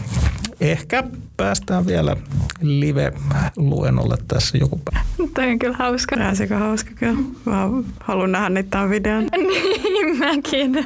Ehkä 0.61 1.03
päästään 1.37 1.87
vielä 1.87 2.17
live-luennolle 2.61 4.17
tässä 4.27 4.57
joku 4.57 4.81
päivä. 4.85 5.05
Toi 5.35 5.51
on 5.51 5.59
kyllä 5.59 5.77
hauska. 5.77 6.15
Pääsikö 6.15 6.57
hauska 6.57 6.91
kyllä? 6.95 7.19
Mä 7.45 7.67
haluan 7.99 8.31
nähdä 8.31 8.49
niitä 8.49 8.69
tämän 8.69 8.89
videon. 8.89 9.27
niin 9.83 10.17
mäkin. 10.17 10.85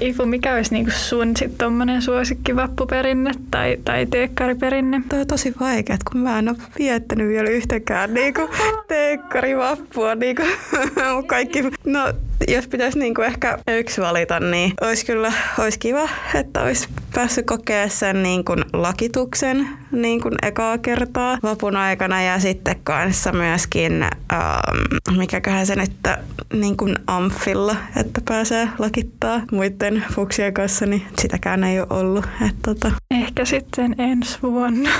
Ifu, 0.00 0.26
mikä 0.26 0.54
olisi 0.54 0.74
niinku 0.74 0.90
sun 0.90 1.36
sit 1.36 1.58
tommonen 1.58 2.02
suosikki 2.02 2.56
vappuperinne 2.56 3.30
tai, 3.50 3.78
tai 3.84 4.06
teekkariperinne? 4.06 5.02
Toi 5.08 5.20
on 5.20 5.26
tosi 5.26 5.54
vaikea, 5.60 5.96
kun 6.10 6.20
mä 6.20 6.38
en 6.38 6.48
ole 6.48 6.56
viettänyt 6.78 7.28
vielä 7.28 7.50
yhtäkään 7.50 8.14
niinku 8.14 8.40
teekkarivappua. 8.88 10.14
Niinku, 10.14 10.42
kaikki, 11.26 11.62
no, 11.84 12.12
jos 12.48 12.68
pitäisi 12.68 12.98
niinku 12.98 13.22
ehkä 13.22 13.58
yksi 13.68 14.00
valita, 14.00 14.40
niin 14.40 14.72
olisi 14.80 15.06
kyllä 15.06 15.32
olisi 15.58 15.78
kiva, 15.78 16.08
että 16.34 16.62
olisi 16.62 16.88
päässyt 17.14 17.46
kokea 17.46 17.88
sen 17.88 18.22
niinku 18.22 18.52
lakituksen 18.72 19.68
niin 19.92 20.20
kuin 20.20 20.34
ekaa 20.42 20.78
kertaa 20.78 21.38
vapun 21.42 21.76
aikana 21.76 22.22
ja 22.22 22.40
sitten 22.40 22.76
kanssa 22.84 23.32
myöskin, 23.32 24.02
ähm, 24.02 25.18
mikäköhän 25.18 25.66
se 25.66 25.76
nyt, 25.76 25.92
niin 26.52 26.76
kuin 26.76 26.96
amfilla, 27.06 27.76
että 27.96 28.20
pääsee 28.28 28.68
lakittaa 28.78 29.42
muiden 29.52 30.04
fuksien 30.12 30.54
kanssa, 30.54 30.86
niin 30.86 31.02
sitäkään 31.18 31.64
ei 31.64 31.80
ole 31.80 31.86
ollut. 31.90 32.24
Että 32.48 32.58
tota. 32.62 32.92
Ehkä 33.10 33.44
sitten 33.44 33.94
ensi 33.98 34.38
vuonna. 34.42 34.90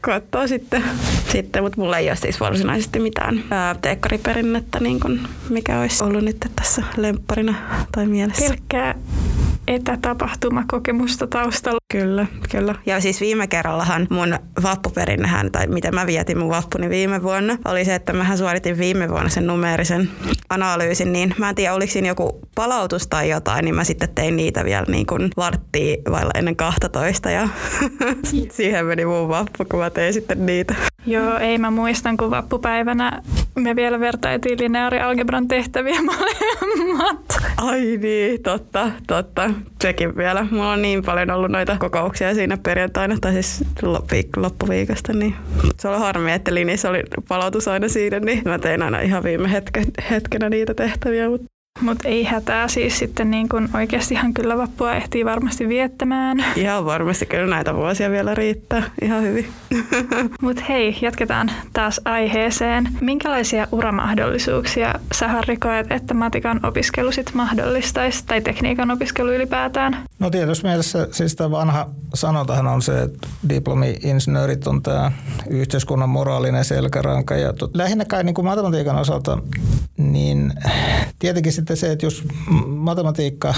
Katsoo 0.00 0.46
sitten, 0.46 0.84
sitten 1.32 1.62
mutta 1.62 1.80
mulla 1.80 1.98
ei 1.98 2.08
ole 2.08 2.16
siis 2.16 2.40
varsinaisesti 2.40 3.00
mitään 3.00 3.44
ää, 3.50 3.74
teekkariperinnettä, 3.82 4.80
niin 4.80 5.00
mikä 5.48 5.80
olisi 5.80 6.04
ollut 6.04 6.24
nyt 6.24 6.36
tässä 6.56 6.82
lempparina 6.96 7.54
tai 7.92 8.06
mielessä. 8.06 8.44
Pelkkää 8.48 8.94
etätapahtumakokemusta 9.68 11.26
taustalla. 11.26 11.78
Kyllä, 11.92 12.26
kyllä. 12.50 12.74
Ja 12.86 13.00
siis 13.00 13.20
viime 13.20 13.46
kerrallahan 13.46 14.06
mun 14.10 14.38
vappuperinnehän, 14.62 15.52
tai 15.52 15.66
miten 15.66 15.94
mä 15.94 16.06
vietin 16.06 16.38
mun 16.38 16.48
vappuni 16.48 16.90
viime 16.90 17.22
vuonna, 17.22 17.58
oli 17.64 17.84
se, 17.84 17.94
että 17.94 18.12
mähän 18.12 18.38
suoritin 18.38 18.78
viime 18.78 19.08
vuonna 19.08 19.28
sen 19.28 19.46
numeerisen 19.46 20.10
analyysin, 20.50 21.12
niin 21.12 21.34
mä 21.38 21.48
en 21.48 21.54
tiedä, 21.54 21.74
oliko 21.74 21.92
siinä 21.92 22.08
joku 22.08 22.40
palautus 22.54 23.06
tai 23.06 23.30
jotain, 23.30 23.64
niin 23.64 23.74
mä 23.74 23.84
sitten 23.84 24.08
tein 24.14 24.36
niitä 24.36 24.64
vielä 24.64 24.86
niin 24.88 25.06
kuin 25.06 25.30
varttia 25.36 25.96
vailla 26.10 26.30
ennen 26.34 26.56
12 26.56 27.30
ja 27.30 27.48
siihen 28.52 28.86
meni 28.86 29.04
mun 29.04 29.28
vappu, 29.28 29.64
kun 29.64 29.80
mä 29.80 29.90
tein 29.90 30.12
sitten 30.12 30.46
niitä. 30.46 30.74
Joo, 31.06 31.38
ei 31.38 31.58
mä 31.58 31.70
muistan, 31.70 32.16
kun 32.16 32.30
vappupäivänä 32.30 33.22
me 33.54 33.76
vielä 33.76 34.00
vertailtiin 34.00 34.58
lineaarialgebran 34.60 35.48
tehtäviä 35.48 36.02
molemmat. 36.12 37.36
Ai 37.56 37.96
niin, 37.96 38.42
totta, 38.42 38.90
totta. 39.06 39.50
Sekin 39.82 40.16
vielä. 40.16 40.46
Mulla 40.50 40.72
on 40.72 40.82
niin 40.82 41.02
paljon 41.02 41.30
ollut 41.30 41.50
noita 41.50 41.76
kokouksia 41.78 42.34
siinä 42.34 42.56
perjantaina, 42.56 43.16
tai 43.20 43.32
siis 43.32 43.64
loppuviikosta, 44.36 45.12
niin 45.12 45.34
se 45.78 45.88
oli 45.88 45.98
harmi, 45.98 46.32
että 46.32 46.54
Linis 46.54 46.84
oli 46.84 47.02
palautus 47.28 47.68
aina 47.68 47.88
siinä, 47.88 48.20
niin 48.20 48.42
mä 48.44 48.58
tein 48.58 48.82
aina 48.82 49.00
ihan 49.00 49.22
viime 49.22 49.52
hetke, 49.52 49.82
hetkenä 50.10 50.48
niitä 50.48 50.74
tehtäviä, 50.74 51.28
mutta 51.28 51.46
mutta 51.82 52.08
ei 52.08 52.24
hätää 52.24 52.68
siis 52.68 52.98
sitten 52.98 53.30
niin 53.30 53.48
kun 53.48 53.68
oikeastihan 53.74 54.34
kyllä 54.34 54.58
vappua 54.58 54.94
ehtii 54.94 55.24
varmasti 55.24 55.68
viettämään. 55.68 56.44
Ihan 56.56 56.84
varmasti 56.84 57.26
kyllä 57.26 57.46
näitä 57.46 57.74
vuosia 57.74 58.10
vielä 58.10 58.34
riittää 58.34 58.82
ihan 59.02 59.22
hyvin. 59.22 59.46
Mutta 60.42 60.62
hei, 60.68 60.98
jatketaan 61.02 61.50
taas 61.72 62.00
aiheeseen. 62.04 62.88
Minkälaisia 63.00 63.66
uramahdollisuuksia 63.72 64.94
sä 65.14 65.28
Harri 65.28 65.56
koet, 65.56 65.92
että 65.92 66.14
matikan 66.14 66.66
opiskelu 66.66 67.12
sit 67.12 67.34
mahdollistaisi 67.34 68.24
tai 68.26 68.40
tekniikan 68.40 68.90
opiskelu 68.90 69.32
ylipäätään? 69.32 69.96
No 70.18 70.30
tietysti 70.30 70.66
mielessä 70.66 71.08
siis 71.10 71.36
tämä 71.36 71.50
vanha 71.50 71.90
sanotahan 72.14 72.66
on 72.66 72.82
se, 72.82 73.02
että 73.02 73.28
diplomi-insinöörit 73.48 74.66
on 74.66 74.82
tämä 74.82 75.12
yhteiskunnan 75.50 76.08
moraalinen 76.08 76.64
selkäranka. 76.64 77.36
Ja 77.36 77.52
lähinnä 77.74 78.04
kai 78.04 78.24
niin 78.24 78.34
kuin 78.34 78.44
matematiikan 78.44 78.96
osalta, 78.96 79.38
niin 79.96 80.52
tietenkin 81.18 81.52
sitten 81.52 81.71
se, 81.76 81.92
että 81.92 82.06
jos 82.06 82.24
matematiikka 82.66 83.54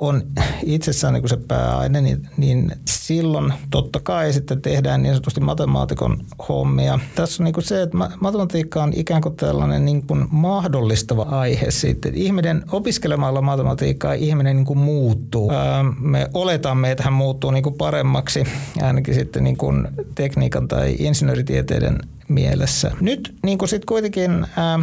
on 0.00 0.22
itsessään 0.62 1.14
niin 1.14 1.22
kuin 1.22 1.30
se 1.30 1.36
pääaine, 1.36 2.00
niin, 2.00 2.28
niin 2.36 2.72
silloin 2.88 3.52
totta 3.70 4.00
kai 4.00 4.32
sitten 4.32 4.62
tehdään 4.62 5.02
niin 5.02 5.14
sanotusti 5.14 5.40
matemaatikon 5.40 6.18
hommia. 6.48 6.98
Tässä 7.14 7.42
on 7.42 7.44
niin 7.44 7.52
kuin 7.52 7.64
se, 7.64 7.82
että 7.82 7.96
matematiikka 8.20 8.82
on 8.82 8.92
ikään 8.96 9.22
kuin 9.22 9.36
tällainen 9.36 9.84
niin 9.84 10.06
kuin 10.06 10.26
mahdollistava 10.30 11.22
aihe 11.22 11.70
sitten. 11.70 12.14
Ihminen 12.14 12.64
opiskelemalla 12.72 13.42
matematiikkaa 13.42 14.12
ihminen 14.12 14.56
niin 14.56 14.66
kuin 14.66 14.78
muuttuu. 14.78 15.52
Me 16.00 16.30
oletamme, 16.34 16.90
että 16.90 17.04
hän 17.04 17.12
muuttuu 17.12 17.50
niin 17.50 17.62
kuin 17.62 17.74
paremmaksi 17.74 18.44
ainakin 18.82 19.14
sitten 19.14 19.44
niin 19.44 19.56
kuin 19.56 19.88
tekniikan 20.14 20.68
tai 20.68 20.96
insinööritieteiden 20.98 21.98
mielessä. 22.28 22.90
Nyt 23.00 23.34
niin 23.42 23.58
kuin 23.58 23.68
sitten 23.68 23.86
kuitenkin 23.86 24.46
ää, 24.56 24.78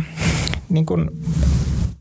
niin 0.70 0.86
kuin 0.86 1.10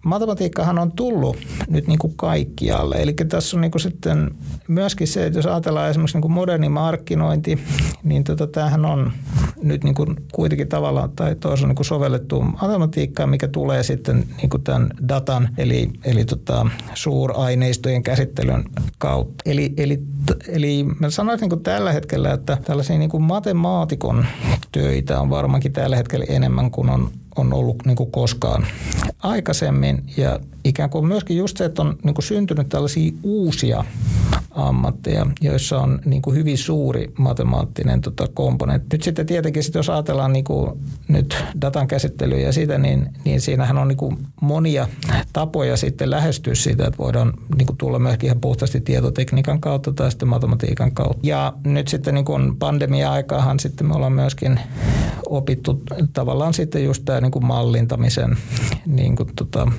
matematiikkahan 0.05 0.79
on 0.79 0.93
tullut 0.93 1.37
nyt 1.69 1.87
niin 1.87 1.99
kuin 1.99 2.14
kaikkialle. 2.17 2.97
Eli 3.03 3.12
tässä 3.12 3.57
on 3.57 3.61
niin 3.61 3.71
kuin 3.71 3.83
sitten 3.83 4.31
myöskin 4.69 5.09
se, 5.09 5.27
että 5.27 5.38
jos 5.38 5.47
ajatellaan 5.47 5.90
esimerkiksi 5.90 6.17
niin 6.17 6.23
kuin 6.23 6.33
moderni 6.33 6.69
markkinointi, 6.69 7.59
niin 8.03 8.25
tota, 8.25 8.47
tämähän 8.47 8.85
on 8.85 9.12
nyt 9.62 9.85
niin 9.85 9.95
kuin 9.95 10.17
kuitenkin 10.33 10.69
tavallaan 10.69 11.11
tai 11.11 11.35
toisaalta 11.35 11.69
niin 11.69 11.77
kuin 11.77 11.87
sovellettu 11.87 12.43
matematiikkaan, 12.43 13.31
mikä 13.31 13.49
tulee 13.49 13.83
sitten 13.83 14.27
niin 14.37 14.51
kuin 14.51 14.62
tämän 14.62 14.90
datan 15.09 15.49
eli, 15.59 15.90
eli 16.05 16.25
tota, 16.25 16.67
suuraineistojen 16.95 18.03
käsittelyn 18.03 18.64
kautta. 18.99 19.35
Eli, 19.47 19.75
eli, 19.77 20.03
eli 20.49 20.85
mä 21.01 21.11
sanoisin 21.11 21.40
niin 21.40 21.51
kuin 21.51 21.62
tällä 21.62 21.93
hetkellä, 21.93 22.33
että 22.33 22.59
tällaisia 22.64 22.99
niin 22.99 23.11
kuin 23.11 23.23
matemaatikon 23.23 24.27
töitä 24.73 25.21
on 25.21 25.31
varmaankin 25.31 25.73
tällä 25.73 25.97
hetkellä 25.97 26.27
enemmän 26.29 26.71
kuin 26.71 26.90
on 26.90 27.11
on 27.37 27.53
ollut 27.53 27.77
niin 27.87 27.97
kuin 27.97 28.11
koskaan 28.11 28.66
aikaisemmin. 29.23 30.03
Ja 30.16 30.40
ikään 30.64 30.90
kuin 30.90 31.07
myöskin 31.07 31.37
just 31.37 31.57
se, 31.57 31.64
että 31.64 31.83
on 31.83 31.96
niin 32.03 32.14
kuin 32.14 32.24
syntynyt 32.24 32.68
tällaisia 32.68 33.12
uusia 33.22 33.85
ammatteja, 34.50 35.27
joissa 35.40 35.79
on 35.79 36.00
niin 36.05 36.22
kuin 36.22 36.37
hyvin 36.37 36.59
suuri 36.59 37.12
matemaattinen 37.18 38.00
tota, 38.00 38.29
komponentti. 38.35 38.96
Nyt 38.96 39.03
sitten 39.03 39.27
tietenkin, 39.27 39.62
sit 39.62 39.74
jos 39.74 39.90
ajatellaan 39.90 40.33
niin 40.33 40.44
kuin 40.44 40.79
nyt 41.09 41.44
datan 41.61 41.88
käsittelyä 41.88 42.38
ja 42.38 42.53
sitä, 42.53 42.79
niin, 42.79 43.09
niin 43.24 43.40
siinähän 43.40 43.79
on 43.79 43.88
niin 43.88 43.96
kuin 43.96 44.18
monia 44.40 44.88
tapoja 45.33 45.77
sitten 45.77 46.11
lähestyä 46.11 46.55
sitä, 46.55 46.87
että 46.87 46.98
voidaan 46.98 47.33
niin 47.57 47.66
kuin 47.66 47.77
tulla 47.77 47.98
myöskin 47.98 48.27
ihan 48.27 48.40
puhtaasti 48.40 48.81
tietotekniikan 48.81 49.61
kautta 49.61 49.92
tai 49.92 50.11
sitten 50.11 50.29
matematiikan 50.29 50.92
kautta. 50.92 51.27
Ja 51.27 51.53
nyt 51.64 51.88
sitten 51.88 52.14
niin 52.14 52.24
kuin 52.24 52.57
pandemia-aikaahan 52.57 53.61
sitten 53.61 53.87
me 53.87 53.94
ollaan 53.94 54.12
myöskin 54.12 54.61
opittu 55.29 55.83
tavallaan 56.12 56.55
sitten 56.55 56.85
just 56.85 57.05
tämä 57.05 57.20
niin 57.20 57.33
kuin 57.33 57.46
mallintamisen 57.46 58.37
niin 58.87 59.16
kuin 59.16 59.29
tota, 59.37 59.72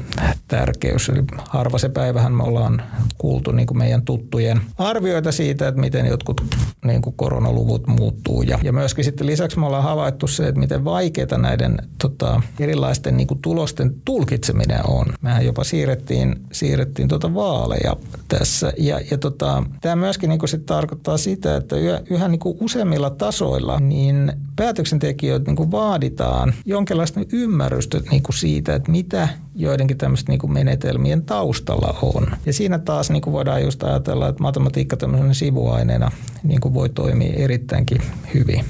tärkeys. 0.48 1.10
Eli 1.10 1.24
harva 1.50 1.78
se 1.78 1.90
päivähän 1.90 2.34
me 2.34 2.44
ollaan 2.44 2.82
kuultu 3.18 3.52
niin 3.52 3.68
kuin 3.68 3.78
meidän 3.78 4.02
tuttujen 4.02 4.62
arvioita 4.78 5.32
siitä, 5.32 5.68
että 5.68 5.82
miten 5.82 6.06
jotkut 6.06 6.42
niin 6.86 7.02
kuin 7.02 7.16
koronaluvut 7.16 7.88
muuttuu. 7.88 8.42
Ja, 8.42 8.60
ja 8.64 8.74
myöskin 8.74 9.04
sitten 9.04 9.28
lisäksi 9.28 9.60
me 9.60 9.66
ollaan 9.66 9.84
havaittu 9.84 10.28
se, 10.28 10.48
että 10.48 10.60
miten 10.60 10.86
vaikeaa 10.86 11.38
näiden 11.38 11.78
tota, 12.02 12.42
erilaisten 12.60 13.18
niin 13.18 13.28
kuin 13.28 13.42
tulosten 13.42 13.96
tulkitseminen 14.06 14.88
on. 14.88 15.06
Mehän 15.22 15.46
jopa 15.46 15.64
siirrettiin, 15.64 16.36
siirrettiin 16.52 17.08
tota 17.08 17.34
vaaleja 17.34 17.96
tässä. 18.28 18.74
Ja, 18.78 19.00
ja 19.12 19.18
tota, 19.18 19.64
tämä 19.82 19.96
myöskin 19.96 20.30
niin 20.30 20.40
kuin 20.40 20.50
sit 20.50 20.66
tarkoittaa 20.66 21.18
sitä, 21.18 21.56
että 21.56 21.76
yhä, 21.76 22.02
yhä 22.10 22.28
niin 22.28 22.40
kuin 22.40 22.58
useimmilla 22.62 23.10
tasoilla 23.10 23.80
niin 23.80 24.34
päätöksentekijöitä 24.56 25.46
niin 25.46 25.56
kuin 25.56 25.72
vaaditaan 25.72 26.54
jonkinlaista 26.66 27.20
ymmärrystä 27.34 28.00
niin 28.12 28.24
kuin 28.24 28.36
siitä, 28.36 28.76
että 28.76 28.92
mitä 28.92 29.30
joidenkin 29.56 29.98
tämmöisten 29.98 30.38
niin 30.38 30.54
menetelmien 30.54 31.24
taustalla 31.24 31.98
on. 32.02 32.28
Ja 32.46 32.54
siinä 32.54 32.80
taas 32.80 33.10
niin 33.10 33.22
kuin 33.22 33.34
voidaan 33.34 33.64
just 33.64 33.84
ajatella, 33.84 34.28
että 34.28 34.44
matematiikka 34.44 34.98
tämmöisenä 34.98 35.34
sivuaineena 35.34 36.12
niin 36.44 36.62
kuin 36.62 36.74
voi 36.74 36.90
toimia 36.90 37.34
erittäinkin 37.34 38.02
hyvin. 38.34 38.66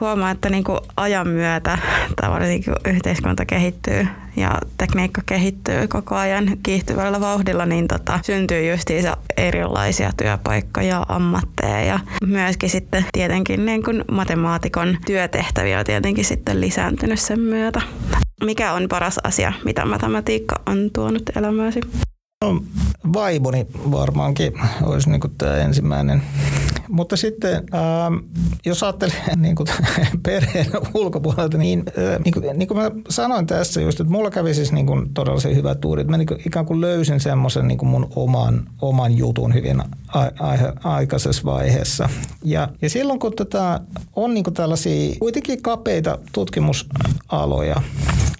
Huomaa, 0.00 0.30
että 0.30 0.50
niin 0.50 0.64
kuin 0.64 0.78
ajan 0.96 1.28
myötä 1.28 1.78
tavallaan 2.20 2.50
niin 2.50 2.64
yhteiskunta 2.86 3.44
kehittyy 3.46 4.06
ja 4.36 4.58
tekniikka 4.78 5.22
kehittyy 5.26 5.88
koko 5.88 6.14
ajan 6.14 6.58
kiihtyvällä 6.62 7.20
vauhdilla, 7.20 7.66
niin 7.66 7.88
tota, 7.88 8.20
syntyy 8.22 8.70
justiinsa 8.70 9.16
erilaisia 9.36 10.10
työpaikkoja, 10.16 11.06
ammatteja 11.08 11.84
ja 11.84 12.00
myöskin 12.26 12.70
sitten 12.70 13.04
tietenkin 13.12 13.66
niin 13.66 13.82
kuin 13.82 14.04
matemaatikon 14.10 14.96
työtehtäviä 15.06 15.78
on 15.78 15.84
tietenkin 15.84 16.24
sitten 16.24 16.60
lisääntynyt 16.60 17.20
sen 17.20 17.40
myötä. 17.40 17.80
Mikä 18.44 18.72
on 18.72 18.86
paras 18.88 19.18
asia, 19.24 19.52
mitä 19.64 19.84
matematiikka 19.84 20.60
on 20.66 20.90
tuonut 20.94 21.22
elämääsi? 21.36 21.80
No, 22.44 22.62
vaimoni 23.12 23.66
varmaankin 23.74 24.52
olisi 24.82 25.10
niin 25.10 25.20
tämä 25.38 25.56
ensimmäinen. 25.56 26.22
Mutta 26.88 27.16
sitten, 27.16 27.54
ähm, 27.54 28.14
jos 28.66 28.82
ajattelee 28.82 29.36
niin 29.36 29.54
kuin 29.54 29.66
perheen 30.22 30.66
ulkopuolelta, 30.94 31.58
niin, 31.58 31.82
äh, 31.88 32.18
niin, 32.24 32.34
kuin, 32.34 32.58
niin 32.58 32.68
kuin 32.68 32.78
mä 32.78 32.90
sanoin 33.08 33.46
tässä 33.46 33.80
just, 33.80 34.00
että 34.00 34.12
mulla 34.12 34.30
kävi 34.30 34.54
siis 34.54 34.72
niin 34.72 34.86
kuin 34.86 35.14
todella 35.14 35.40
se 35.40 35.54
hyvä 35.54 35.74
tuuri. 35.74 36.00
Että 36.00 36.10
mä 36.10 36.16
niin 36.16 36.26
kuin, 36.26 36.40
ikään 36.46 36.66
kuin 36.66 36.80
löysin 36.80 37.20
semmoisen 37.20 37.68
niin 37.68 37.78
kuin 37.78 37.88
mun 37.88 38.08
oman, 38.16 38.68
oman 38.80 39.16
jutun 39.16 39.54
hyvin 39.54 39.80
a, 39.80 40.20
a, 40.20 40.30
aikaisessa 40.84 41.44
vaiheessa. 41.44 42.08
Ja, 42.44 42.68
ja 42.82 42.90
silloin 42.90 43.18
kun 43.18 43.32
tätä 43.36 43.80
on 44.16 44.34
niin 44.34 44.44
kuin 44.44 44.54
tällaisia 44.54 45.16
kuitenkin 45.18 45.62
kapeita 45.62 46.18
tutkimusaloja, 46.32 47.82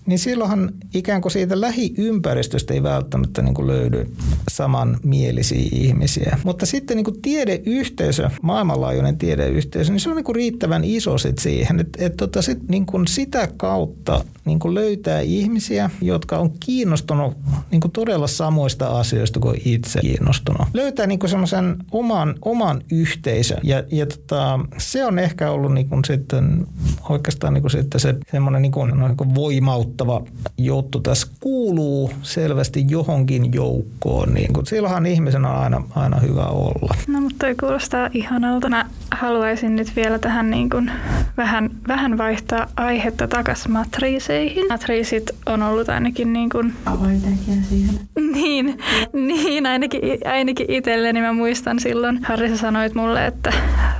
niin 0.09 0.19
silloinhan 0.19 0.73
ikään 0.95 1.21
kuin 1.21 1.33
siitä 1.33 1.61
lähiympäristöstä 1.61 2.75
ei 2.75 2.83
välttämättä 2.83 3.43
niin 3.43 3.55
kuin 3.55 3.67
löydy 3.67 4.13
samanmielisiä 4.51 5.69
ihmisiä. 5.73 6.39
Mutta 6.45 6.67
sitten 6.67 6.97
niin 6.97 7.05
kuin 7.05 7.23
tiedeyhteisö, 7.23 8.31
maailmanlaajuinen 8.43 9.19
tiedeyhteisö, 9.19 9.93
niin 9.93 10.01
se 10.01 10.11
on 10.11 10.17
niin 10.17 10.25
kuin 10.25 10.37
riittävän 10.37 10.85
iso 10.85 11.19
sit 11.19 11.39
siihen, 11.39 11.81
että, 11.81 12.05
että 12.05 12.17
tota 12.17 12.43
sit 12.43 12.69
niin 12.69 12.87
kuin 12.87 13.07
sitä 13.07 13.49
kautta 13.57 14.25
niin 14.45 14.59
kuin 14.59 14.75
löytää 14.75 15.21
ihmisiä, 15.21 15.91
jotka 16.03 16.39
on 16.39 16.51
kiinnostunut 16.61 17.37
niin 17.71 17.81
kuin 17.81 17.93
todella 17.93 18.27
samoista 18.27 18.87
asioista 18.87 19.41
kuin 19.41 19.61
itse 19.65 20.01
kiinnostunut. 20.01 20.69
Löytää 20.75 21.07
niin 21.07 21.19
kuin 21.19 21.31
semmoisen 21.31 21.77
oman, 21.91 22.35
oman 22.43 22.83
yhteisön 22.93 23.61
ja, 23.63 23.83
ja 23.93 24.07
tota, 24.07 24.61
se 24.79 25.05
on 25.05 25.19
ehkä 25.19 25.51
ollut 25.51 25.75
niin 25.75 25.89
kuin 25.89 26.05
sitten 26.05 26.67
oikeastaan 27.09 27.55
niin 27.55 27.63
kuin 27.63 27.71
sitten 27.71 28.01
se 28.01 28.15
semmoinen 28.31 28.63
niin 28.63 28.73
kuin, 28.73 28.91
no, 28.91 29.09
niin 29.09 29.17
kuin 29.17 29.35
voimautta 29.35 29.99
huolestuttava 30.05 30.23
juttu 30.59 31.01
tässä 31.01 31.27
kuuluu 31.41 32.13
selvästi 32.23 32.85
johonkin 32.89 33.53
joukkoon. 33.53 34.35
Niin 34.35 34.53
kun, 34.53 34.67
silloinhan 34.67 35.07
ihmisen 35.07 35.45
on 35.45 35.57
aina, 35.57 35.83
aina 35.95 36.21
hyvä 36.21 36.47
olla. 36.47 36.95
No 37.09 37.21
mutta 37.21 37.47
toi 37.47 37.55
kuulostaa 37.55 38.11
ihanalta. 38.29 38.69
Mä 38.69 38.87
haluaisin 39.11 39.77
nyt 39.77 39.97
vielä 39.97 40.19
tähän 40.19 40.51
niin 40.51 40.71
kuin 40.71 40.91
vähän, 41.37 41.71
vähän 41.89 42.19
vaihtaa 42.19 42.67
aihetta 42.77 43.29
takaisin 43.29 43.73
matriiseihin. 43.73 44.67
Matriisit 44.69 45.31
on 45.47 45.63
ollut 45.63 45.89
ainakin 45.89 46.33
niin 46.33 46.51
kuin... 46.51 46.75
Siihen. 47.69 48.01
Niin, 48.33 48.79
niin 49.13 49.67
ainakin, 49.67 50.01
ainakin 50.25 50.71
itselleni 50.71 51.21
mä 51.21 51.33
muistan 51.33 51.81
silloin. 51.81 52.25
Harri 52.25 52.49
sä 52.49 52.57
sanoit 52.57 52.95
mulle, 52.95 53.27
että 53.27 53.53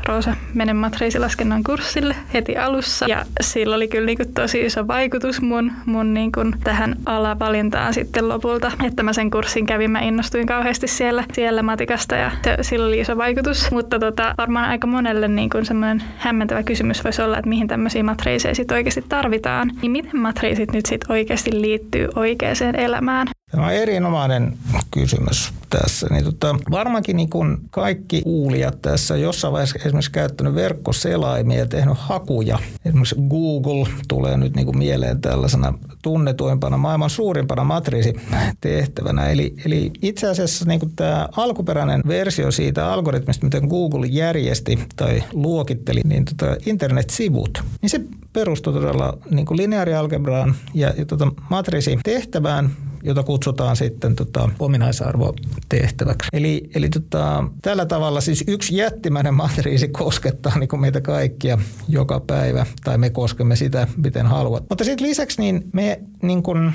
Roosa, 0.09 0.35
mene 0.55 0.73
matriisilaskennan 0.73 1.65
kurssille 1.65 2.17
heti 2.35 2.57
alussa. 2.57 3.07
Ja 3.09 3.25
sillä 3.41 3.77
oli 3.77 3.89
kyllä 3.89 4.07
niin 4.07 4.17
kuin 4.17 4.35
tosi 4.35 4.61
iso 4.61 4.87
vaikutus 4.87 5.43
mun, 5.43 5.73
mun 5.87 6.15
niin 6.15 6.33
kuin 6.33 6.55
tähän 6.65 6.97
alavalintaan 7.07 7.95
sitten 7.95 8.29
lopulta. 8.29 8.73
Että 8.85 9.03
mä 9.03 9.13
sen 9.13 9.31
kurssin 9.31 9.67
kävin, 9.67 9.91
mä 9.91 10.01
innostuin 10.01 10.47
kauheasti 10.47 10.89
siellä, 10.89 11.25
siellä 11.33 11.63
matikasta 11.63 12.15
ja 12.15 12.31
se, 12.45 12.57
sillä 12.61 12.87
oli 12.87 13.01
iso 13.01 13.17
vaikutus. 13.17 13.71
Mutta 13.71 13.99
tota, 13.99 14.35
varmaan 14.39 14.69
aika 14.69 14.87
monelle 14.87 15.29
niin 15.29 15.51
kuin 15.51 15.65
semmoinen 15.65 16.03
hämmentävä 16.19 16.63
kysymys 16.63 17.05
voisi 17.05 17.23
olla, 17.23 17.39
että 17.39 17.49
mihin 17.49 17.69
tämmöisiä 17.69 18.03
matriiseja 18.03 18.55
sitten 18.55 18.77
oikeasti 18.77 19.05
tarvitaan. 19.09 19.71
Niin 19.83 19.93
miten 19.93 20.21
matriisit 20.21 20.73
nyt 20.73 20.87
sitten 20.87 21.13
oikeasti 21.13 21.61
liittyy 21.61 22.09
oikeaan 22.17 22.77
elämään? 22.77 23.29
Tämä 23.51 23.67
on 23.67 23.73
erinomainen 23.73 24.59
kysymys 24.91 25.53
tässä. 25.71 26.07
Niin 26.11 26.25
tota, 26.25 26.57
varmaankin 26.71 27.17
niin 27.17 27.31
kuin 27.31 27.59
kaikki 27.71 28.23
kuulijat 28.23 28.83
tässä 28.83 29.17
jossain 29.17 29.53
vaiheessa 29.53 29.79
esimerkiksi 29.85 30.11
käyttänyt 30.11 30.55
verkkoselaimia 30.55 31.59
ja 31.59 31.67
tehnyt 31.67 31.99
hakuja. 31.99 32.59
Esimerkiksi 32.85 33.17
Google 33.29 33.89
tulee 34.09 34.37
nyt 34.37 34.57
niin 34.57 34.67
kuin 34.67 34.79
mieleen 34.79 35.21
tällaisena 35.21 35.75
tunnetuimpana, 36.03 36.77
maailman 36.77 37.11
suurimpana 37.11 37.65
matriisitehtävänä. 37.65 39.27
Eli, 39.27 39.55
eli 39.65 39.91
itse 40.03 40.29
asiassa 40.29 40.65
niin 40.65 40.81
kuin 40.81 40.93
tämä 40.97 41.29
alkuperäinen 41.37 42.03
versio 42.09 42.51
siitä 42.51 42.93
algoritmista, 42.93 43.47
miten 43.47 43.67
Google 43.69 44.07
järjesti 44.07 44.79
tai 44.97 45.23
luokitteli 45.33 46.01
niin 46.05 46.25
tota 46.25 46.57
internet-sivut, 46.67 47.63
niin 47.83 47.91
se 47.91 48.01
perustui 48.33 48.73
todella 48.73 49.19
niin 49.31 49.47
kuin 49.47 49.57
lineaarialgebraan 49.57 50.55
ja, 50.75 50.95
ja 50.99 51.05
tota 51.05 51.33
matriisitehtävään, 51.51 52.71
jota 53.03 53.23
kutsutaan 53.23 53.77
sitten 53.77 54.17
tota, 54.17 54.49
ominaisarvotehtäväksi. 54.59 56.29
Eli, 56.33 56.71
eli 56.75 56.89
tota, 56.89 57.45
tällä 57.63 57.87
tavalla 57.87 58.21
siis 58.21 58.45
yksi 58.47 58.77
jättimäinen 58.77 59.35
matriisi 59.35 59.89
koskettaa 59.89 60.59
niin 60.59 60.69
kuin 60.69 60.81
meitä 60.81 61.01
kaikkia 61.01 61.59
joka 61.89 62.21
päivä, 62.21 62.67
tai 62.85 62.99
me 62.99 63.11
koskemme 63.11 63.57
sitä, 63.57 63.87
miten 63.97 64.27
haluat. 64.27 64.65
Mutta 64.69 64.85
sitten 64.85 65.09
lisäksi 65.09 65.41
niin 65.41 65.65
me, 65.73 66.01
niin 66.23 66.43
kuin, 66.43 66.73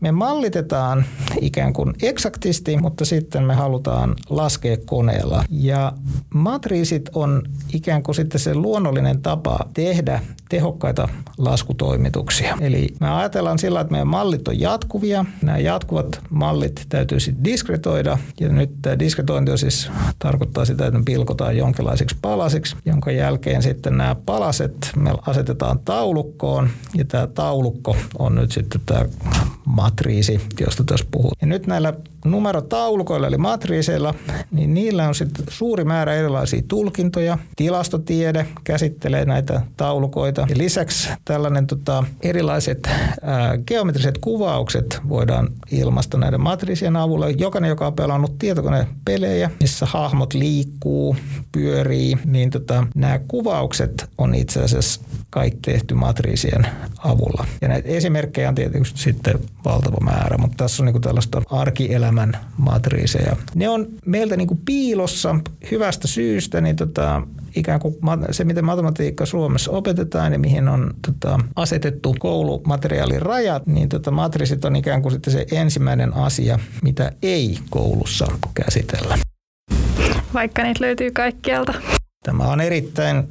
me 0.00 0.12
mallitetaan 0.12 1.04
ikään 1.40 1.72
kuin 1.72 1.94
eksaktisti, 2.02 2.76
mutta 2.76 3.04
sitten 3.04 3.42
me 3.42 3.54
halutaan 3.54 4.14
laskea 4.30 4.76
koneella. 4.86 5.44
Ja 5.50 5.92
matriisit 6.34 7.10
on 7.14 7.42
ikään 7.72 8.02
kuin 8.02 8.14
sitten 8.14 8.40
se 8.40 8.54
luonnollinen 8.54 9.22
tapa 9.22 9.58
tehdä 9.74 10.20
tehokkaita 10.48 11.08
laskutoimituksia. 11.38 12.58
Eli 12.60 12.88
me 13.00 13.10
ajatellaan 13.10 13.58
sillä, 13.58 13.80
että 13.80 13.90
meidän 13.90 14.08
mallit 14.08 14.48
on 14.48 14.60
jatkuvia. 14.60 15.24
Nämä 15.42 15.58
jatkuvat 15.76 16.20
mallit 16.30 16.86
täytyy 16.88 17.20
sitten 17.20 17.44
diskretoida. 17.44 18.18
Ja 18.40 18.48
nyt 18.48 18.70
tämä 18.82 18.98
diskretointi 18.98 19.52
on 19.52 19.58
siis 19.58 19.90
tarkoittaa 20.18 20.64
sitä, 20.64 20.86
että 20.86 20.98
me 20.98 21.04
pilkotaan 21.04 21.56
jonkinlaisiksi 21.56 22.16
palasiksi, 22.22 22.76
jonka 22.84 23.10
jälkeen 23.10 23.62
sitten 23.62 23.96
nämä 23.96 24.16
palaset 24.26 24.90
me 24.96 25.10
asetetaan 25.26 25.78
taulukkoon. 25.78 26.70
Ja 26.94 27.04
tämä 27.04 27.26
taulukko 27.26 27.96
on 28.18 28.34
nyt 28.34 28.52
sitten 28.52 28.80
tämä 28.86 29.04
matriisi, 29.64 30.40
josta 30.60 30.84
tässä 30.84 31.06
puhut. 31.10 31.32
Ja 31.40 31.46
nyt 31.46 31.66
näillä 31.66 31.94
numerotaulukoilla 32.24 33.26
eli 33.26 33.38
matriiseilla, 33.38 34.14
niin 34.50 34.74
niillä 34.74 35.08
on 35.08 35.14
sitten 35.14 35.44
suuri 35.48 35.84
määrä 35.84 36.14
erilaisia 36.14 36.62
tulkintoja. 36.68 37.38
Tilastotiede 37.56 38.46
käsittelee 38.64 39.24
näitä 39.24 39.60
taulukoita. 39.76 40.46
Ja 40.50 40.58
lisäksi 40.58 41.08
tällainen 41.24 41.66
tota, 41.66 42.04
erilaiset 42.22 42.88
ää, 43.22 43.58
geometriset 43.66 44.18
kuvaukset 44.18 45.00
voidaan 45.08 45.48
ilmaista 45.70 46.18
näiden 46.18 46.40
matriisien 46.40 46.96
avulla. 46.96 47.30
Jokainen, 47.30 47.68
joka 47.68 47.86
on 47.86 47.94
pelannut 47.94 48.38
tietokonepelejä, 48.38 49.50
missä 49.60 49.86
hahmot 49.86 50.34
liikkuu, 50.34 51.16
pyörii, 51.52 52.18
niin 52.24 52.50
tota, 52.50 52.86
nämä 52.94 53.20
kuvaukset 53.28 54.10
on 54.18 54.34
itse 54.34 54.62
asiassa 54.62 55.00
kaikki 55.30 55.72
tehty 55.72 55.94
matriisien 55.94 56.66
avulla. 56.98 57.46
Ja 57.60 57.68
näitä 57.68 57.88
esimerkkejä 57.88 58.48
on 58.48 58.54
tietysti 58.54 58.98
sitten 58.98 59.38
valtava 59.64 60.04
määrä, 60.04 60.38
mutta 60.38 60.56
tässä 60.56 60.82
on 60.82 60.86
niin 60.86 61.00
tällaista 61.02 61.42
arkielämän 61.50 62.36
matriiseja. 62.56 63.36
Ne 63.54 63.68
on 63.68 63.86
meiltä 64.06 64.36
niin 64.36 64.60
piilossa 64.64 65.36
hyvästä 65.70 66.08
syystä, 66.08 66.60
niin 66.60 66.76
tota, 66.76 67.22
ikään 67.56 67.80
kuin 67.80 67.94
se, 68.30 68.44
miten 68.44 68.64
matematiikka 68.64 69.26
Suomessa 69.26 69.70
opetetaan 69.70 70.32
ja 70.32 70.38
mihin 70.38 70.68
on 70.68 70.94
tota, 71.06 71.40
asetettu 71.56 72.16
koulumateriaalin 72.18 73.22
rajat, 73.22 73.66
niin 73.66 73.88
tota, 73.88 74.10
matriisit 74.10 74.64
on 74.64 74.76
ikään 74.76 75.02
kuin 75.02 75.12
sitten 75.12 75.32
se 75.32 75.46
ensimmäinen 75.52 76.16
asia, 76.16 76.58
mitä 76.82 77.12
ei 77.22 77.58
koulussa 77.70 78.26
käsitellä. 78.54 79.18
Vaikka 80.34 80.62
niitä 80.62 80.84
löytyy 80.84 81.10
kaikkialta. 81.10 81.74
Tämä 82.24 82.44
on 82.44 82.60
erittäin 82.60 83.28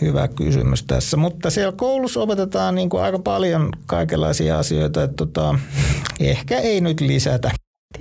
hyvä 0.00 0.28
kysymys 0.28 0.82
tässä, 0.82 1.16
mutta 1.16 1.50
siellä 1.50 1.72
koulussa 1.72 2.20
opetetaan 2.20 2.74
niin 2.74 2.88
kuin 2.88 3.02
aika 3.02 3.18
paljon 3.18 3.68
kaikenlaisia 3.86 4.58
asioita, 4.58 5.02
että 5.02 5.16
tota, 5.16 5.58
ehkä 6.20 6.58
ei 6.58 6.80
nyt 6.80 7.00
lisätä. 7.00 7.50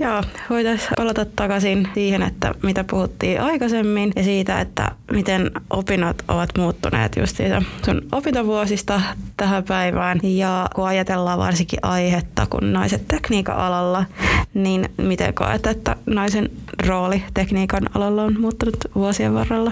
Joo, 0.02 0.24
voitaisiin 0.50 0.90
palata 0.98 1.26
takaisin 1.26 1.88
siihen, 1.94 2.22
että 2.22 2.56
mitä 2.64 2.84
puhuttiin 2.90 3.42
aikaisemmin 3.42 4.12
ja 4.16 4.24
siitä, 4.24 4.62
että 4.62 4.92
miten 5.12 5.52
opinnot 5.70 6.24
ovat 6.28 6.50
muuttuneet 6.58 7.16
just 7.16 7.38
siitä 7.38 7.62
sun 7.86 8.02
opintovuosista 8.12 9.02
tähän 9.38 9.64
päivään. 9.64 10.20
Ja 10.24 10.68
kun 10.76 10.88
ajatellaan 10.88 11.40
varsinkin 11.40 11.80
aihetta, 11.82 12.48
kun 12.50 12.74
naiset 12.74 13.08
tekniikan 13.08 13.58
alalla, 13.58 14.06
niin 14.54 14.90
miten 14.98 15.34
koet, 15.34 15.68
että 15.68 15.96
naisen 16.06 16.50
rooli 16.88 17.24
tekniikan 17.34 17.90
alalla 17.94 18.24
on 18.24 18.40
muuttunut 18.40 18.78
vuosien 18.96 19.34
varrella? 19.34 19.72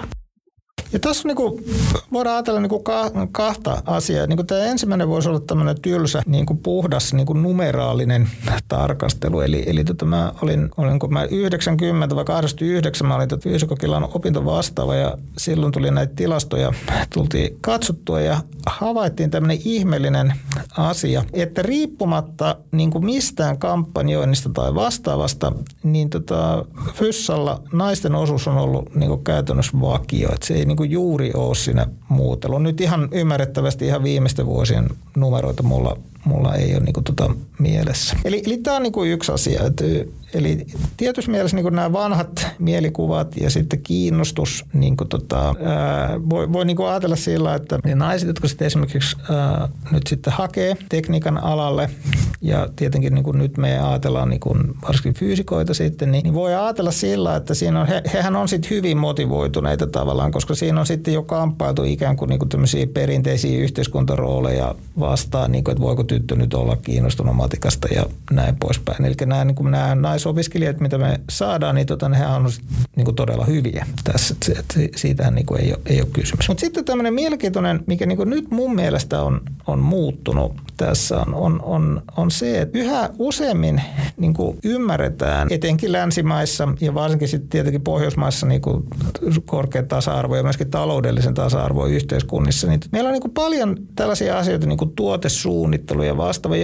Ja 0.93 0.99
tässä 0.99 1.28
niin 1.28 1.36
kuin, 1.36 1.63
voidaan 2.12 2.36
ajatella 2.36 2.60
niin 2.60 2.69
kuin 2.69 2.84
kahta 3.32 3.82
asiaa. 3.86 4.28
Niin 4.28 4.38
kuin 4.38 4.47
tämä 4.47 4.62
ensimmäinen 4.62 5.10
voisi 5.10 5.30
olla 5.30 5.39
tämmöinen 5.39 5.82
tylsä, 5.82 6.21
niin 6.25 6.45
kuin 6.45 6.58
puhdas, 6.58 7.13
niin 7.13 7.25
kuin 7.25 7.43
numeraalinen 7.43 8.30
tarkastelu. 8.67 9.41
Eli, 9.41 9.63
eli 9.67 9.84
tota 9.84 10.06
mä 10.06 10.34
olin, 10.41 10.69
olin, 10.78 10.99
kun 10.99 11.13
mä 11.13 11.23
90 11.23 12.15
vai 12.15 12.25
89 12.25 13.08
mä 13.08 13.15
olin 13.15 13.30
tota 13.30 13.43
fyysikokilan 13.43 14.04
opintovastaava 14.13 14.95
ja 14.95 15.17
silloin 15.38 15.71
tuli 15.71 15.91
näitä 15.91 16.13
tilastoja, 16.15 16.73
tultiin 17.13 17.58
katsottua 17.62 18.21
ja 18.21 18.41
havaittiin 18.65 19.30
tämmöinen 19.30 19.60
ihmeellinen 19.65 20.34
asia, 20.78 21.23
että 21.34 21.62
riippumatta 21.62 22.56
niin 22.71 22.91
kuin 22.91 23.06
mistään 23.06 23.58
kampanjoinnista 23.58 24.49
tai 24.49 24.75
vastaavasta, 24.75 25.52
niin 25.84 26.10
tota, 26.10 26.65
Fyssalla 26.93 27.62
naisten 27.73 28.15
osuus 28.15 28.47
on 28.47 28.58
ollut 28.58 28.95
niin 28.95 29.10
kuin 29.10 29.23
käytännössä 29.23 29.82
vakio. 29.82 30.30
Että 30.34 30.47
se 30.47 30.54
ei 30.54 30.65
niin 30.65 30.78
kuin 30.79 30.91
juuri 30.91 31.31
ole 31.33 31.55
siinä 31.55 31.87
muutelu. 32.09 32.59
Nyt 32.59 32.81
ihan 32.81 33.09
ymmärrettävästi 33.11 33.85
ihan 33.85 34.03
viimeisten 34.03 34.45
vuosien 34.45 34.89
numeroita 35.15 35.63
mulla, 35.63 35.97
mulla 36.25 36.55
ei 36.55 36.75
ole 36.75 36.84
niin 36.84 36.93
kuin 36.93 37.03
tota 37.03 37.36
mielessä. 37.60 38.17
Eli, 38.25 38.43
eli 38.45 38.58
tämä 38.58 38.77
on 38.77 38.84
niin 38.84 38.93
kuin 38.93 39.12
yksi 39.12 39.32
asia. 39.32 39.63
Että 39.65 39.84
Eli 40.34 40.65
tietyssä 40.97 41.32
mielessä 41.32 41.58
niin 41.58 41.75
nämä 41.75 41.93
vanhat 41.93 42.47
mielikuvat 42.60 43.38
ja 43.38 43.49
sitten 43.49 43.82
kiinnostus 43.82 44.65
niin 44.73 44.97
kuin 44.97 45.08
tota, 45.08 45.55
ää, 45.63 46.19
voi, 46.29 46.53
voi 46.53 46.65
niin 46.65 46.77
kuin 46.77 46.89
ajatella 46.89 47.15
sillä, 47.15 47.55
että 47.55 47.79
ne 47.86 47.95
naiset, 47.95 48.27
jotka 48.27 48.47
sitten 48.47 48.65
esimerkiksi 48.65 49.17
ää, 49.29 49.69
nyt 49.91 50.08
sitten 50.08 50.34
hakee 50.34 50.77
tekniikan 50.89 51.38
alalle 51.38 51.89
ja 52.41 52.69
tietenkin 52.75 53.13
niin 53.13 53.23
kuin 53.23 53.38
nyt 53.38 53.58
me 53.58 53.79
ajatellaan 53.79 54.29
niin 54.29 54.39
kuin 54.39 54.58
varsinkin 54.82 55.13
fyysikoita 55.13 55.73
sitten, 55.73 56.12
niin, 56.12 56.23
niin 56.23 56.34
voi 56.34 56.55
ajatella 56.55 56.91
sillä, 56.91 57.36
että 57.36 57.53
siinä 57.53 57.82
on, 57.82 57.88
he, 57.88 58.01
hehän 58.13 58.36
on 58.36 58.47
sitten 58.47 58.69
hyvin 58.69 58.97
motivoituneita 58.97 59.88
tavallaan, 59.88 60.32
koska 60.32 60.55
siinä 60.55 60.79
on 60.79 60.86
sitten 60.86 61.13
jo 61.13 61.23
kamppailtu 61.23 61.84
ikään 61.84 62.17
kuin, 62.17 62.29
niin 62.29 62.39
kuin 62.39 62.49
tämmöisiä 62.49 62.88
perinteisiä 62.88 63.60
yhteiskuntarooleja 63.60 64.75
vastaan, 64.99 65.51
niin 65.51 65.63
kuin, 65.63 65.71
että 65.71 65.84
voiko 65.84 66.03
tyttö 66.10 66.36
nyt 66.36 66.54
olla 66.54 66.76
kiinnostunut 66.76 67.36
matikasta 67.36 67.88
ja 67.95 68.06
näin 68.32 68.56
poispäin. 68.56 69.06
Eli 69.06 69.15
nämä, 69.26 69.45
niin 69.45 69.72
nämä 69.72 69.95
naisopiskelijat, 69.95 70.80
mitä 70.80 70.98
me 70.98 71.19
saadaan, 71.30 71.76
niin 71.76 71.88
tota, 71.88 72.10
nehän 72.10 72.32
on 72.32 72.50
niin 72.95 73.06
kuin 73.06 73.15
todella 73.15 73.45
hyviä 73.45 73.86
tässä. 74.04 74.36
Siitähän 74.95 75.36
niin 75.36 75.45
kuin 75.45 75.62
ei, 75.62 75.74
ole, 75.74 75.82
ei 75.86 76.02
ole 76.02 76.10
kysymys. 76.13 76.48
Mutta 76.48 76.62
sitten 76.62 76.86
tämmöinen 76.86 77.13
mielenkiintoinen, 77.13 77.84
mikä 77.88 78.06
niin 78.06 78.17
kuin 78.17 78.30
nyt 78.30 78.52
mun 78.52 78.76
mielestä 78.76 79.22
on, 79.22 79.41
on 79.67 79.80
muuttunut 79.80 80.54
tässä 80.80 81.17
on, 81.17 81.36
on, 81.36 81.62
on, 81.63 82.02
on 82.17 82.32
se, 82.32 82.62
että 82.62 82.80
yhä 82.80 83.10
useammin 83.17 83.82
niin 84.17 84.34
kuin 84.34 84.58
ymmärretään, 84.63 85.48
etenkin 85.52 85.91
länsimaissa 85.91 86.67
ja 86.82 86.93
varsinkin 86.93 87.28
sitten 87.28 87.50
tietenkin 87.50 87.82
Pohjoismaissa 87.82 88.45
niin 88.45 88.62
kuin 88.62 88.84
korkea 89.45 89.84
tasa-arvo 89.84 90.36
ja 90.36 90.43
myöskin 90.43 90.69
taloudellisen 90.69 91.34
tasa-arvo 91.34 91.86
yhteiskunnissa. 91.86 92.67
Niin 92.67 92.80
meillä 92.91 93.08
on 93.08 93.13
niin 93.13 93.22
kuin 93.22 93.34
paljon 93.34 93.78
tällaisia 93.95 94.38
asioita 94.38 94.67
niin 94.67 94.78
kuin 94.78 94.91
tuotesuunnittelu 94.95 95.98
suunnittelu 95.99 96.03
ja 96.03 96.17
vastaava, 96.17 96.55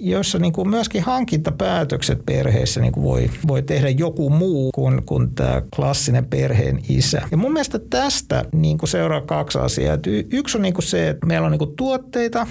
joissa 0.00 0.38
niin 0.38 0.52
kuin 0.52 0.68
myöskin 0.68 1.02
hankintapäätökset 1.02 2.26
perheessä 2.26 2.80
niin 2.80 2.92
kuin 2.92 3.04
voi, 3.04 3.30
voi 3.48 3.62
tehdä 3.62 3.88
joku 3.88 4.30
muu 4.30 4.70
kuin, 4.74 5.02
kuin 5.06 5.34
tämä 5.34 5.62
klassinen 5.76 6.24
perheen 6.24 6.78
isä. 6.88 7.22
Ja 7.30 7.36
mun 7.36 7.52
mielestä 7.52 7.78
tästä 7.78 8.44
niin 8.52 8.78
kuin 8.78 8.88
seuraa 8.88 9.20
kaksi 9.20 9.58
asiaa. 9.58 9.98
yksi 10.32 10.58
on 10.58 10.62
niin 10.62 10.74
kuin 10.74 10.84
se, 10.84 11.08
että 11.08 11.26
meillä 11.26 11.44
on 11.44 11.52
niin 11.52 11.58
kuin 11.58 11.76
tuotteita, 11.76 12.46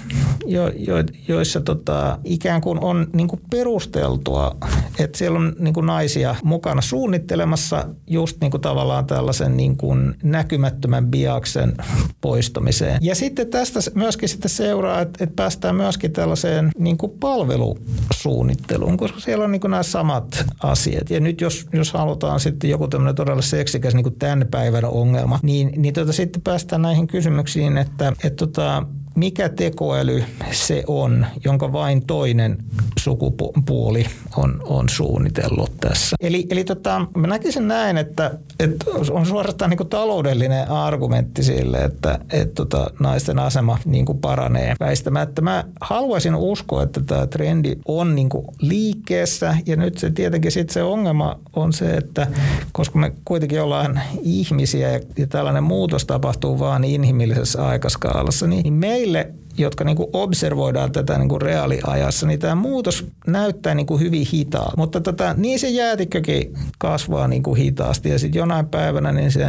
jo, 0.46 0.68
jo, 0.68 0.94
joissa 1.28 1.60
tota, 1.60 2.18
ikään 2.24 2.60
kuin 2.60 2.80
on 2.80 3.06
niin 3.12 3.28
kuin 3.28 3.40
perusteltua, 3.50 4.56
että 4.98 5.18
siellä 5.18 5.38
on 5.38 5.56
niin 5.58 5.74
kuin 5.74 5.86
naisia 5.86 6.34
mukana 6.44 6.80
suunnittelemassa 6.80 7.86
just 8.06 8.40
niin 8.40 8.50
kuin 8.50 8.60
tavallaan 8.60 9.06
tällaisen 9.06 9.56
niin 9.56 9.76
kuin 9.76 10.14
näkymättömän 10.22 11.06
biaksen 11.06 11.72
poistamiseen. 12.20 12.98
Ja 13.00 13.14
sitten 13.14 13.46
tästä 13.48 13.80
myöskin 13.94 14.28
sitten 14.28 14.50
seuraa, 14.50 15.00
että, 15.00 15.24
että 15.24 15.36
päästään 15.36 15.76
myöskin 16.00 16.12
tällaiseen 16.12 16.70
niin 16.78 16.98
kuin 16.98 17.12
palvelusuunnitteluun, 17.20 18.96
koska 18.96 19.20
siellä 19.20 19.44
on 19.44 19.52
niin 19.52 19.60
kuin 19.60 19.70
nämä 19.70 19.82
samat 19.82 20.44
asiat. 20.62 21.10
Ja 21.10 21.20
nyt 21.20 21.40
jos, 21.40 21.66
jos 21.72 21.92
halutaan 21.92 22.40
sitten 22.40 22.70
joku 22.70 22.88
tämmöinen 22.88 23.14
todella 23.14 23.42
seksikäs 23.42 23.94
niin 23.94 24.04
kuin 24.04 24.18
tämän 24.18 24.46
päivän 24.50 24.84
ongelma, 24.84 25.40
niin, 25.42 25.72
niin 25.76 25.94
tota, 25.94 26.12
sitten 26.12 26.42
päästään 26.42 26.82
näihin 26.82 27.06
kysymyksiin, 27.06 27.78
että, 27.78 28.12
että 28.24 28.46
tota, 28.46 28.86
mikä 29.14 29.48
tekoäly 29.48 30.24
se 30.50 30.84
on, 30.86 31.26
jonka 31.44 31.72
vain 31.72 32.06
toinen 32.06 32.58
sukupuoli 32.98 34.06
on, 34.36 34.62
on 34.64 34.88
suunnitellut 34.88 35.72
tässä. 35.80 36.16
Eli, 36.20 36.46
eli 36.50 36.64
tota, 36.64 37.06
mä 37.16 37.26
näkisin 37.26 37.68
näin, 37.68 37.96
että, 37.96 38.30
että 38.58 38.84
on 39.10 39.26
suorastaan 39.26 39.70
niin 39.70 39.88
taloudellinen 39.88 40.70
argumentti 40.70 41.42
sille, 41.42 41.78
että, 41.78 42.18
että 42.32 42.54
tota, 42.54 42.90
naisten 43.00 43.38
asema 43.38 43.78
niin 43.84 44.06
kuin 44.06 44.18
paranee 44.18 44.74
väistämättä. 44.80 45.42
Mä 45.42 45.64
haluaisin 45.80 46.34
uskoa, 46.34 46.82
että 46.82 47.00
tämä 47.00 47.26
trendi 47.26 47.76
on 47.88 48.14
niin 48.14 48.28
kuin 48.28 48.46
liikkeessä 48.60 49.56
ja 49.66 49.76
nyt 49.76 49.98
se 49.98 50.10
tietenkin 50.10 50.52
sitten 50.52 50.74
se 50.74 50.82
ongelma 50.82 51.38
on 51.56 51.72
se, 51.72 51.94
että 51.94 52.26
koska 52.72 52.98
me 52.98 53.12
kuitenkin 53.24 53.62
ollaan 53.62 54.00
ihmisiä 54.22 54.90
ja, 54.90 55.00
ja 55.18 55.26
tällainen 55.26 55.64
muutos 55.64 56.04
tapahtuu 56.04 56.58
vaan 56.58 56.84
inhimillisessä 56.84 57.66
aikaskaalassa, 57.66 58.46
niin 58.46 58.72
meillä 58.72 59.09
meille, 59.12 59.34
jotka 59.58 59.84
niin 59.84 59.96
kuin 59.96 60.08
observoidaan 60.12 60.92
tätä 60.92 61.18
niin 61.18 61.28
kuin 61.28 61.42
reaaliajassa, 61.42 62.26
niin 62.26 62.40
tämä 62.40 62.54
muutos 62.54 63.06
näyttää 63.26 63.74
niin 63.74 63.86
kuin 63.86 64.00
hyvin 64.00 64.26
hitaa. 64.32 64.72
Mutta 64.76 65.00
tota, 65.00 65.34
niin 65.36 65.58
se 65.58 65.68
jäätikkökin 65.68 66.54
kasvaa 66.78 67.28
niin 67.28 67.42
kuin 67.42 67.56
hitaasti 67.56 68.08
ja 68.08 68.18
sitten 68.18 68.38
jonain 68.38 68.66
päivänä 68.66 69.12
niin 69.12 69.32
se 69.32 69.46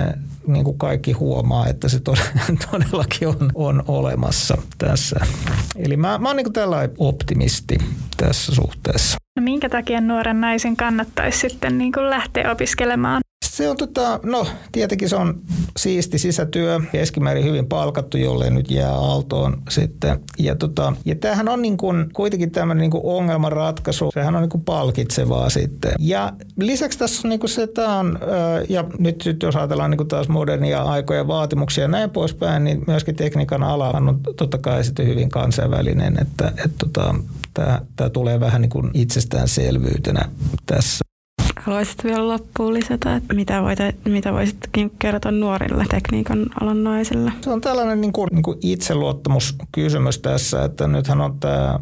niin 0.47 0.63
kuin 0.63 0.77
kaikki 0.77 1.11
huomaa, 1.11 1.67
että 1.67 1.89
se 1.89 1.99
todellakin 2.71 3.27
on, 3.27 3.51
on 3.55 3.83
olemassa 3.87 4.57
tässä. 4.77 5.19
Eli 5.75 5.97
mä, 5.97 6.17
mä 6.17 6.29
oon 6.29 6.37
niin 6.37 6.53
tällainen 6.53 6.95
optimisti 6.97 7.77
tässä 8.17 8.55
suhteessa. 8.55 9.17
No 9.35 9.43
minkä 9.43 9.69
takia 9.69 10.01
nuoren 10.01 10.41
naisen 10.41 10.77
kannattaisi 10.77 11.39
sitten 11.39 11.77
niin 11.77 11.91
kuin 11.91 12.09
lähteä 12.09 12.51
opiskelemaan 12.51 13.21
se 13.51 13.69
on 13.69 13.77
tota, 13.77 14.19
no 14.23 14.47
tietenkin 14.71 15.09
se 15.09 15.15
on 15.15 15.41
siisti 15.77 16.17
sisätyö, 16.17 16.79
keskimäärin 16.91 17.45
hyvin 17.45 17.65
palkattu, 17.65 18.17
jolle 18.17 18.49
nyt 18.49 18.71
jää 18.71 18.93
aaltoon 18.93 19.61
sitten. 19.69 20.19
Ja, 20.39 20.55
tota, 20.55 20.93
ja 21.05 21.15
tämähän 21.15 21.49
on 21.49 21.61
niin 21.61 21.77
kuin, 21.77 22.09
kuitenkin 22.13 22.51
tämmöinen 22.51 22.89
niin 22.89 23.01
ongelmanratkaisu, 23.03 24.11
sehän 24.13 24.35
on 24.35 24.41
niin 24.41 24.49
kuin 24.49 24.63
palkitsevaa 24.63 25.49
sitten. 25.49 25.91
Ja 25.99 26.33
lisäksi 26.59 26.99
tässä 26.99 27.21
on 27.27 27.29
niin 27.29 27.39
kuin 27.39 27.49
se, 27.49 27.67
tämä 27.67 27.99
on, 27.99 28.19
ja 28.69 28.85
nyt, 28.99 29.25
nyt 29.25 29.43
jos 29.43 29.55
ajatellaan 29.55 29.91
niin 29.91 29.97
kuin 29.97 30.07
taas 30.07 30.29
modernia 30.29 30.81
aikoja 30.81 31.27
vaatimuksia 31.27 31.81
ja 31.83 31.87
näin 31.87 32.09
poispäin, 32.09 32.63
niin 32.63 32.83
myöskin 32.87 33.15
tekniikan 33.15 33.63
ala 33.63 33.89
on 33.89 34.19
totta 34.37 34.57
kai 34.57 34.83
sitten 34.83 35.07
hyvin 35.07 35.29
kansainvälinen, 35.29 36.17
että, 36.21 36.47
että 36.47 36.77
tota, 36.77 37.15
tämä 37.95 38.09
tulee 38.09 38.39
vähän 38.39 38.61
niin 38.61 38.69
kuin 38.69 38.91
itsestäänselvyytenä 38.93 40.29
tässä. 40.65 41.10
Haluaisit 41.61 42.03
vielä 42.03 42.27
loppuun 42.27 42.73
lisätä, 42.73 43.15
että 43.15 43.33
mitä, 43.33 43.63
voit, 43.63 43.79
mitä 44.05 44.33
voisitkin 44.33 44.91
kertoa 44.99 45.31
nuorille 45.31 45.85
tekniikan 45.89 46.45
alan 46.61 46.83
naisille? 46.83 47.31
Se 47.41 47.49
on 47.49 47.61
tällainen 47.61 48.01
niin 48.01 48.13
kuin, 48.13 48.27
niin 48.31 48.43
kuin 48.43 48.57
itseluottamuskysymys 48.61 50.19
tässä, 50.19 50.63
että 50.63 50.87
nythän 50.87 51.21
on 51.21 51.39
tämä, 51.39 51.79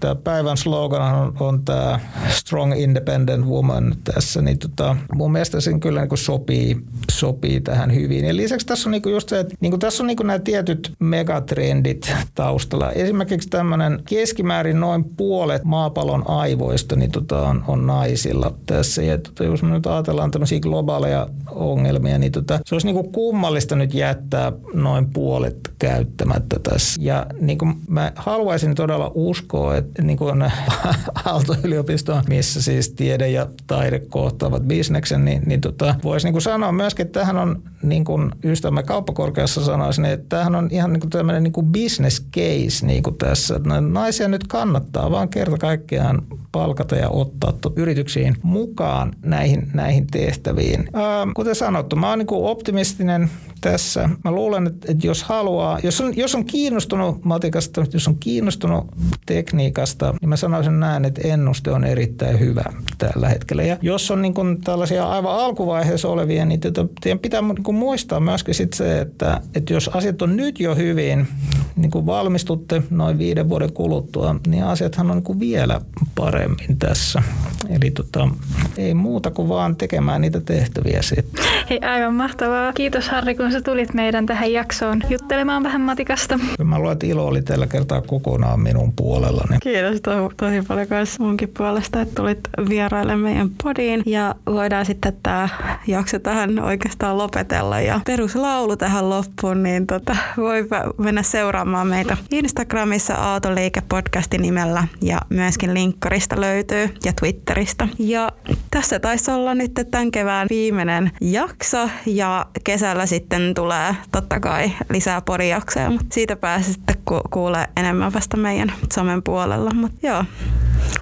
tämä 0.00 0.14
päivän 0.14 0.56
slogan 0.56 1.14
on, 1.14 1.34
on 1.40 1.64
tämä 1.64 2.00
Strong 2.28 2.80
Independent 2.80 3.46
Woman 3.46 3.94
tässä, 4.04 4.42
niin 4.42 4.58
tota, 4.58 4.96
mun 5.14 5.32
mielestä 5.32 5.60
se 5.60 5.78
kyllä 5.78 6.00
niin 6.00 6.08
kuin 6.08 6.18
sopii, 6.18 6.76
sopii 7.10 7.60
tähän 7.60 7.94
hyvin. 7.94 8.24
Ja 8.24 8.36
lisäksi 8.36 8.66
tässä 8.66 8.88
on 8.88 8.90
niin 8.90 9.02
kuin 9.02 9.12
just 9.12 9.28
se, 9.28 9.40
että 9.40 9.54
niin 9.60 9.70
kuin 9.70 9.80
tässä 9.80 10.02
on 10.02 10.06
niin 10.06 10.16
kuin 10.16 10.26
nämä 10.26 10.38
tietyt 10.38 10.92
megatrendit 10.98 12.12
taustalla. 12.34 12.92
Esimerkiksi 12.92 13.48
tämmöinen 13.48 14.02
keskimäärin 14.08 14.80
noin 14.80 15.04
puolet 15.04 15.64
maapallon 15.64 16.30
aivoista 16.30 16.96
niin 16.96 17.10
tota 17.10 17.42
on, 17.42 17.64
on 17.68 17.86
naisilla 17.86 18.54
tässä 18.66 18.99
tässä. 19.00 19.12
Ja 19.12 19.18
tota, 19.18 19.44
jos 19.44 19.62
me 19.62 19.70
nyt 19.70 19.86
ajatellaan 19.86 20.30
tämmöisiä 20.30 20.60
globaaleja 20.60 21.28
ongelmia, 21.50 22.18
niin 22.18 22.32
tota, 22.32 22.60
se 22.64 22.74
olisi 22.74 22.86
niin 22.86 22.94
kuin 22.94 23.12
kummallista 23.12 23.76
nyt 23.76 23.94
jättää 23.94 24.52
noin 24.74 25.06
puolet 25.12 25.72
käyttämättä 25.78 26.58
tässä. 26.62 27.00
Ja 27.02 27.26
niin 27.40 27.58
kuin 27.58 27.74
mä 27.88 28.12
haluaisin 28.16 28.74
todella 28.74 29.10
uskoa, 29.14 29.76
että 29.76 30.02
niin 30.02 30.18
kuin 30.18 30.44
Aalto-yliopisto, 31.24 32.22
missä 32.28 32.62
siis 32.62 32.90
tiede 32.90 33.28
ja 33.28 33.46
taide 33.66 33.98
kohtaavat 33.98 34.62
bisneksen, 34.62 35.24
niin, 35.24 35.42
niin 35.46 35.60
tota, 35.60 35.94
voisi 36.04 36.26
niin 36.26 36.32
kuin 36.32 36.42
sanoa 36.42 36.72
myöskin, 36.72 37.06
että 37.06 37.20
tähän 37.20 37.38
on, 37.38 37.62
niin 37.82 38.04
kuin 38.04 38.30
ystävämme 38.44 38.82
kauppakorkeassa 38.82 39.64
sanoisin, 39.64 40.04
että 40.04 40.26
tämähän 40.28 40.54
on 40.54 40.68
ihan 40.70 40.92
niin 40.92 41.00
kuin 41.00 41.10
tämmöinen 41.10 41.42
niin 41.42 41.52
kuin 41.52 41.66
business 41.66 42.26
case 42.34 42.86
niin 42.86 43.02
kuin 43.02 43.16
tässä. 43.16 43.60
Naisia 43.90 44.28
nyt 44.28 44.46
kannattaa 44.46 45.10
vaan 45.10 45.28
kerta 45.28 45.58
kaikkiaan 45.58 46.22
palkata 46.52 46.96
ja 46.96 47.08
ottaa 47.08 47.52
yrityksiin 47.76 48.36
mukaan 48.42 48.89
näihin, 49.22 49.70
näihin 49.74 50.06
tehtäviin. 50.06 50.88
Ää, 50.92 51.26
kuten 51.34 51.54
sanottu, 51.54 51.96
mä 51.96 52.08
oon 52.08 52.18
niin 52.18 52.28
optimistinen 52.30 53.30
tässä. 53.60 54.08
Mä 54.24 54.32
luulen, 54.32 54.66
että, 54.66 54.92
että 54.92 55.06
jos 55.06 55.22
haluaa, 55.22 55.78
jos 55.82 56.00
on, 56.00 56.16
jos 56.16 56.34
on 56.34 56.44
kiinnostunut 56.44 57.24
matikasta, 57.24 57.84
jos 57.92 58.08
on 58.08 58.16
kiinnostunut 58.20 58.86
tekniikasta, 59.26 60.14
niin 60.20 60.28
mä 60.28 60.36
sanoisin 60.36 60.80
näin, 60.80 61.04
että 61.04 61.20
ennuste 61.24 61.70
on 61.70 61.84
erittäin 61.84 62.40
hyvä 62.40 62.64
tällä 62.98 63.28
hetkellä. 63.28 63.62
Ja 63.62 63.76
jos 63.82 64.10
on 64.10 64.22
niin 64.22 64.34
kuin 64.34 64.60
tällaisia 64.60 65.08
aivan 65.08 65.34
alkuvaiheessa 65.34 66.08
olevia, 66.08 66.44
niin 66.44 66.60
tätä, 66.60 66.84
teidän 67.00 67.18
pitää 67.18 67.42
niin 67.42 67.62
kuin 67.62 67.76
muistaa 67.76 68.20
myöskin 68.20 68.54
sit 68.54 68.72
se, 68.72 69.00
että, 69.00 69.40
että 69.54 69.72
jos 69.72 69.88
asiat 69.88 70.22
on 70.22 70.36
nyt 70.36 70.60
jo 70.60 70.74
hyvin, 70.74 71.28
niin 71.76 71.90
kuin 71.90 72.06
valmistutte 72.06 72.82
noin 72.90 73.18
viiden 73.18 73.48
vuoden 73.48 73.72
kuluttua, 73.72 74.36
niin 74.46 74.64
asiathan 74.64 75.10
on 75.10 75.16
niin 75.16 75.24
kuin 75.24 75.40
vielä 75.40 75.80
paremmin 76.14 76.78
tässä. 76.78 77.22
Eli 77.68 77.90
tota, 77.90 78.28
ei 78.76 78.94
muuta 78.94 79.30
kuin 79.30 79.48
vaan 79.48 79.76
tekemään 79.76 80.20
niitä 80.20 80.40
tehtäviä 80.40 81.02
sitten. 81.02 81.44
Hei, 81.70 81.78
aivan 81.80 82.14
mahtavaa. 82.14 82.72
Kiitos 82.72 83.08
Harri, 83.08 83.34
kun 83.34 83.49
sä 83.52 83.60
tulit 83.60 83.94
meidän 83.94 84.26
tähän 84.26 84.52
jaksoon 84.52 85.02
juttelemaan 85.08 85.62
vähän 85.62 85.80
matikasta. 85.80 86.38
Mä 86.64 86.78
luulen, 86.78 86.92
että 86.92 87.06
ilo 87.06 87.26
oli 87.26 87.42
tällä 87.42 87.66
kertaa 87.66 88.00
kokonaan 88.00 88.60
minun 88.60 88.92
puolellani. 88.92 89.58
Kiitos 89.62 90.00
to- 90.00 90.32
tosi 90.36 90.62
paljon 90.68 90.86
myös 90.90 91.18
munkin 91.18 91.52
puolesta, 91.58 92.00
että 92.00 92.14
tulit 92.14 92.38
vieraille 92.68 93.16
meidän 93.16 93.50
podiin. 93.62 94.02
Ja 94.06 94.34
voidaan 94.46 94.86
sitten 94.86 95.16
tämä 95.22 95.48
jakso 95.86 96.18
tähän 96.18 96.58
oikeastaan 96.58 97.18
lopetella. 97.18 97.80
Ja 97.80 98.00
peruslaulu 98.06 98.76
tähän 98.76 99.10
loppuun, 99.10 99.62
niin 99.62 99.86
tota, 99.86 100.16
voi 100.36 100.68
mennä 100.98 101.22
seuraamaan 101.22 101.86
meitä 101.86 102.16
Instagramissa 102.30 103.14
Aaltoliike 103.14 103.82
podcastin 103.88 104.42
nimellä 104.42 104.84
ja 105.02 105.20
myöskin 105.28 105.74
linkkarista 105.74 106.40
löytyy 106.40 106.88
ja 107.04 107.12
Twitteristä. 107.20 107.88
Ja 107.98 108.28
tässä 108.70 109.00
taisi 109.00 109.30
olla 109.30 109.54
nyt 109.54 109.72
tämän 109.90 110.10
kevään 110.10 110.46
viimeinen 110.50 111.10
jakso 111.20 111.88
ja 112.06 112.46
kesällä 112.64 113.06
sitten 113.40 113.54
tulee 113.54 113.96
totta 114.12 114.40
kai 114.40 114.72
lisää 114.90 115.20
porijaksoja, 115.20 115.90
mutta 115.90 116.14
siitä 116.14 116.36
pääsee 116.36 116.72
sitten 116.72 116.96
ku- 117.04 117.20
kuulee 117.30 117.68
enemmän 117.76 118.12
vasta 118.12 118.36
meidän 118.36 118.72
somen 118.92 119.22
puolella. 119.22 119.70
Mutta 119.74 120.06
joo, 120.06 120.24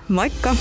moikka! 0.08 0.56